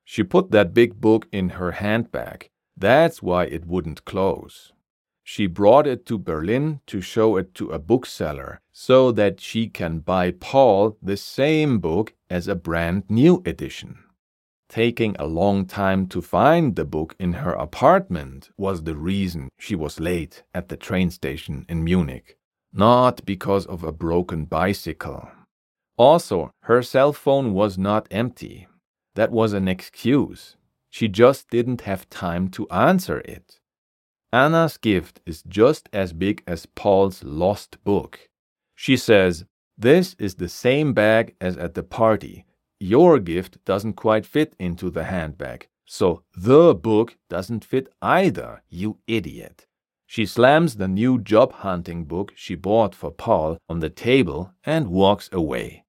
She 0.04 0.24
put 0.24 0.50
that 0.52 0.74
big 0.74 1.00
book 1.00 1.28
in 1.32 1.50
her 1.50 1.74
handbag. 1.74 2.50
That's 2.76 3.22
why 3.22 3.46
it 3.46 3.68
wouldn't 3.68 4.06
close. 4.06 4.74
She 5.24 5.46
brought 5.46 5.86
it 5.86 6.06
to 6.08 6.18
Berlin 6.18 6.80
to 6.88 7.02
show 7.02 7.38
it 7.38 7.54
to 7.56 7.70
a 7.70 7.80
bookseller 7.80 8.60
so 8.72 9.12
that 9.12 9.40
she 9.40 9.68
can 9.68 10.00
buy 10.00 10.32
Paul 10.32 10.98
the 11.02 11.18
same 11.18 11.80
book 11.80 12.16
as 12.30 12.48
a 12.48 12.56
brand 12.56 13.04
new 13.10 13.44
edition. 13.46 14.00
Taking 14.70 15.16
a 15.18 15.26
long 15.26 15.66
time 15.66 16.08
to 16.08 16.22
find 16.22 16.76
the 16.76 16.84
book 16.84 17.16
in 17.20 17.34
her 17.34 17.54
apartment 17.54 18.50
was 18.58 18.84
the 18.84 18.96
reason 18.96 19.50
she 19.58 19.76
was 19.76 20.00
late 20.00 20.44
at 20.54 20.68
the 20.68 20.76
train 20.76 21.10
station 21.10 21.66
in 21.70 21.84
Munich, 21.84 22.38
not 22.74 23.26
because 23.26 23.66
of 23.66 23.84
a 23.84 23.94
broken 23.94 24.44
bicycle. 24.44 25.30
Also, 25.98 26.52
her 26.64 26.84
cell 26.84 27.14
phone 27.14 27.54
was 27.54 27.78
not 27.78 28.08
empty. 28.12 28.68
That 29.16 29.32
was 29.32 29.54
an 29.54 29.68
excuse. 29.68 30.58
She 30.90 31.08
just 31.08 31.50
didn't 31.50 31.82
have 31.82 32.10
time 32.10 32.50
to 32.50 32.68
answer 32.70 33.20
it. 33.20 33.60
Anna's 34.34 34.78
gift 34.78 35.22
is 35.26 35.42
just 35.44 35.88
as 35.94 36.12
big 36.12 36.44
as 36.46 36.66
Paul's 36.66 37.24
lost 37.24 37.82
book. 37.86 38.30
She 38.76 38.98
says, 38.98 39.46
This 39.78 40.16
is 40.20 40.36
the 40.36 40.50
same 40.50 40.94
bag 40.94 41.36
as 41.40 41.58
at 41.58 41.74
the 41.74 41.84
party. 41.84 42.46
Your 42.80 43.20
gift 43.20 43.64
doesn't 43.66 43.94
quite 43.94 44.26
fit 44.26 44.54
into 44.60 44.90
the 44.90 45.06
handbag, 45.06 45.68
so 45.86 46.24
the 46.36 46.76
book 46.76 47.18
doesn't 47.30 47.66
fit 47.66 47.88
either, 48.02 48.62
you 48.70 49.00
idiot. 49.08 49.66
She 50.06 50.26
slams 50.26 50.76
the 50.76 50.88
new 50.88 51.20
job 51.20 51.52
hunting 51.52 52.06
book 52.06 52.32
she 52.36 52.56
bought 52.56 52.96
for 52.96 53.12
Paul 53.12 53.58
on 53.68 53.80
the 53.80 53.90
table 53.90 54.54
and 54.64 54.90
walks 54.90 55.30
away. 55.34 55.84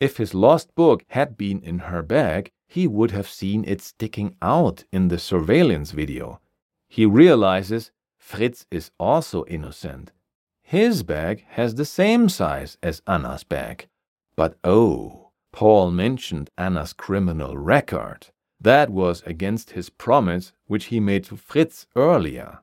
If 0.00 0.18
his 0.18 0.32
lost 0.32 0.74
book 0.76 1.04
had 1.08 1.36
been 1.36 1.60
in 1.62 1.80
her 1.80 2.02
bag, 2.02 2.50
he 2.68 2.86
would 2.86 3.10
have 3.10 3.28
seen 3.28 3.64
it 3.66 3.80
sticking 3.80 4.36
out 4.40 4.84
in 4.92 5.08
the 5.08 5.18
surveillance 5.18 5.90
video. 5.90 6.40
He 6.88 7.04
realizes 7.04 7.90
Fritz 8.18 8.66
is 8.70 8.90
also 9.00 9.44
innocent. 9.46 10.12
His 10.62 11.02
bag 11.02 11.44
has 11.48 11.74
the 11.74 11.84
same 11.84 12.28
size 12.28 12.76
as 12.82 13.02
Anna's 13.06 13.42
bag. 13.42 13.88
But 14.36 14.56
oh, 14.62 15.27
Paul 15.58 15.90
mentioned 15.90 16.50
Anna's 16.56 16.92
criminal 16.92 17.58
record. 17.58 18.28
That 18.60 18.90
was 18.90 19.24
against 19.26 19.72
his 19.72 19.90
promise 19.90 20.52
which 20.68 20.84
he 20.84 21.00
made 21.00 21.24
to 21.24 21.36
Fritz 21.36 21.84
earlier. 21.96 22.60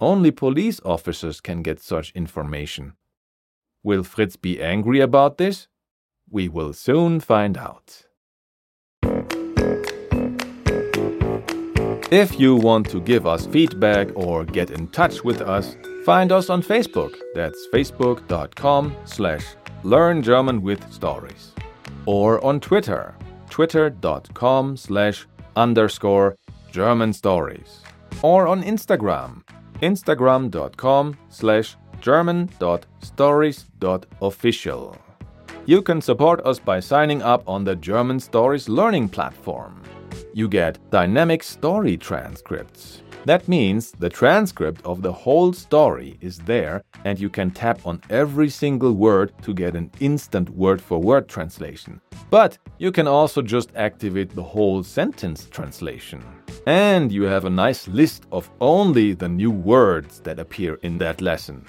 Only 0.00 0.30
police 0.30 0.80
officers 0.82 1.42
can 1.42 1.60
get 1.62 1.78
such 1.78 2.10
information. 2.12 2.94
Will 3.82 4.02
Fritz 4.02 4.36
be 4.36 4.62
angry 4.62 4.98
about 4.98 5.36
this? 5.36 5.68
We 6.30 6.48
will 6.48 6.72
soon 6.72 7.20
find 7.20 7.58
out. 7.58 8.06
If 12.10 12.40
you 12.40 12.56
want 12.56 12.88
to 12.88 13.02
give 13.02 13.26
us 13.26 13.44
feedback 13.44 14.08
or 14.14 14.46
get 14.46 14.70
in 14.70 14.88
touch 14.88 15.22
with 15.22 15.42
us, 15.42 15.76
find 16.06 16.32
us 16.32 16.48
on 16.48 16.62
Facebook. 16.62 17.14
That's 17.34 17.58
facebook.com 17.74 18.96
slash 19.04 19.44
learn 19.82 20.22
German 20.22 20.62
with 20.62 20.90
stories. 20.90 21.52
Or 22.08 22.40
on 22.42 22.58
Twitter, 22.60 23.14
twitter.com 23.50 24.78
slash 24.78 25.26
underscore 25.54 26.36
German 26.72 27.12
stories. 27.12 27.82
Or 28.22 28.48
on 28.48 28.62
Instagram, 28.62 29.42
instagram.com 29.82 31.18
slash 31.28 31.76
german.stories.official. 32.00 34.96
You 35.66 35.82
can 35.82 36.00
support 36.00 36.40
us 36.46 36.58
by 36.58 36.80
signing 36.80 37.20
up 37.20 37.42
on 37.46 37.64
the 37.64 37.76
German 37.76 38.20
Stories 38.20 38.70
Learning 38.70 39.10
platform 39.10 39.82
you 40.38 40.48
get 40.48 40.78
dynamic 40.90 41.42
story 41.42 41.96
transcripts. 41.96 43.02
That 43.24 43.48
means 43.48 43.92
the 43.92 44.08
transcript 44.08 44.84
of 44.86 45.02
the 45.02 45.12
whole 45.12 45.52
story 45.52 46.16
is 46.20 46.38
there, 46.38 46.82
and 47.04 47.20
you 47.20 47.28
can 47.28 47.50
tap 47.50 47.86
on 47.86 48.00
every 48.08 48.48
single 48.48 48.94
word 48.94 49.34
to 49.42 49.52
get 49.52 49.76
an 49.76 49.90
instant 50.00 50.48
word 50.50 50.80
for 50.80 50.98
word 50.98 51.28
translation. 51.28 52.00
But 52.30 52.56
you 52.78 52.90
can 52.90 53.06
also 53.06 53.42
just 53.42 53.70
activate 53.74 54.30
the 54.30 54.42
whole 54.42 54.82
sentence 54.82 55.46
translation. 55.50 56.24
And 56.66 57.12
you 57.12 57.24
have 57.24 57.44
a 57.44 57.50
nice 57.50 57.86
list 57.88 58.24
of 58.32 58.48
only 58.60 59.12
the 59.12 59.28
new 59.28 59.50
words 59.50 60.20
that 60.20 60.38
appear 60.38 60.78
in 60.82 60.96
that 60.98 61.20
lesson. 61.20 61.66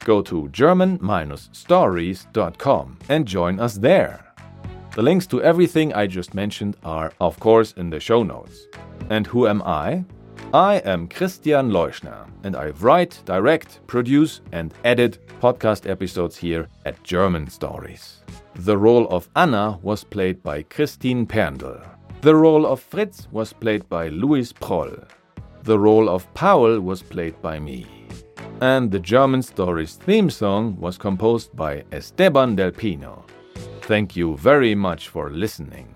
Go 0.00 0.20
to 0.22 0.48
German-stories.com 0.50 2.98
and 3.08 3.26
join 3.26 3.60
us 3.60 3.74
there. 3.74 4.24
The 4.94 5.02
links 5.02 5.26
to 5.28 5.42
everything 5.42 5.92
I 5.92 6.06
just 6.06 6.34
mentioned 6.34 6.76
are, 6.82 7.12
of 7.20 7.38
course, 7.40 7.74
in 7.76 7.90
the 7.90 8.00
show 8.00 8.22
notes. 8.22 8.66
And 9.10 9.26
who 9.26 9.46
am 9.46 9.60
I? 9.62 10.04
I 10.54 10.76
am 10.86 11.08
Christian 11.08 11.70
Leuschner, 11.70 12.26
and 12.42 12.56
I 12.56 12.70
write, 12.80 13.20
direct, 13.26 13.86
produce, 13.86 14.40
and 14.50 14.72
edit 14.82 15.18
podcast 15.42 15.86
episodes 15.86 16.38
here 16.38 16.68
at 16.86 17.02
German 17.02 17.50
Stories. 17.50 18.22
The 18.54 18.78
role 18.78 19.06
of 19.08 19.28
Anna 19.36 19.78
was 19.82 20.04
played 20.04 20.42
by 20.42 20.62
Christine 20.62 21.26
Perndl. 21.26 21.86
The 22.22 22.34
role 22.34 22.64
of 22.64 22.80
Fritz 22.80 23.28
was 23.30 23.52
played 23.52 23.86
by 23.90 24.08
Louis 24.08 24.50
Proll. 24.54 24.96
The 25.64 25.78
role 25.78 26.08
of 26.08 26.32
Paul 26.32 26.80
was 26.80 27.02
played 27.02 27.40
by 27.42 27.58
me. 27.58 27.84
And 28.62 28.90
the 28.90 29.00
German 29.00 29.42
Stories 29.42 29.96
theme 29.96 30.30
song 30.30 30.80
was 30.80 30.96
composed 30.96 31.54
by 31.54 31.84
Esteban 31.92 32.56
Del 32.56 32.70
Pino. 32.70 33.26
Thank 33.82 34.16
you 34.16 34.34
very 34.38 34.74
much 34.74 35.08
for 35.08 35.28
listening. 35.28 35.94